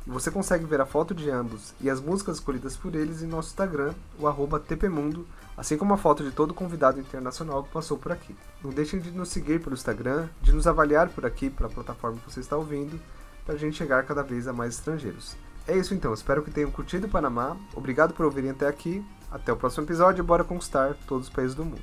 [0.07, 3.49] Você consegue ver a foto de ambos e as músicas escolhidas por eles em nosso
[3.49, 5.25] Instagram, o TPMundo,
[5.57, 8.35] assim como a foto de todo convidado internacional que passou por aqui.
[8.63, 12.19] Não deixem de nos seguir pelo Instagram, de nos avaliar por aqui para a plataforma
[12.19, 12.99] que você está ouvindo,
[13.45, 15.35] para a gente chegar cada vez a mais estrangeiros.
[15.67, 17.57] É isso então, espero que tenham curtido o Panamá.
[17.73, 19.03] Obrigado por ouvirem até aqui.
[19.31, 21.81] Até o próximo episódio e bora conquistar todos os países do mundo.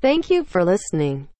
[0.00, 1.33] Thank you for listening.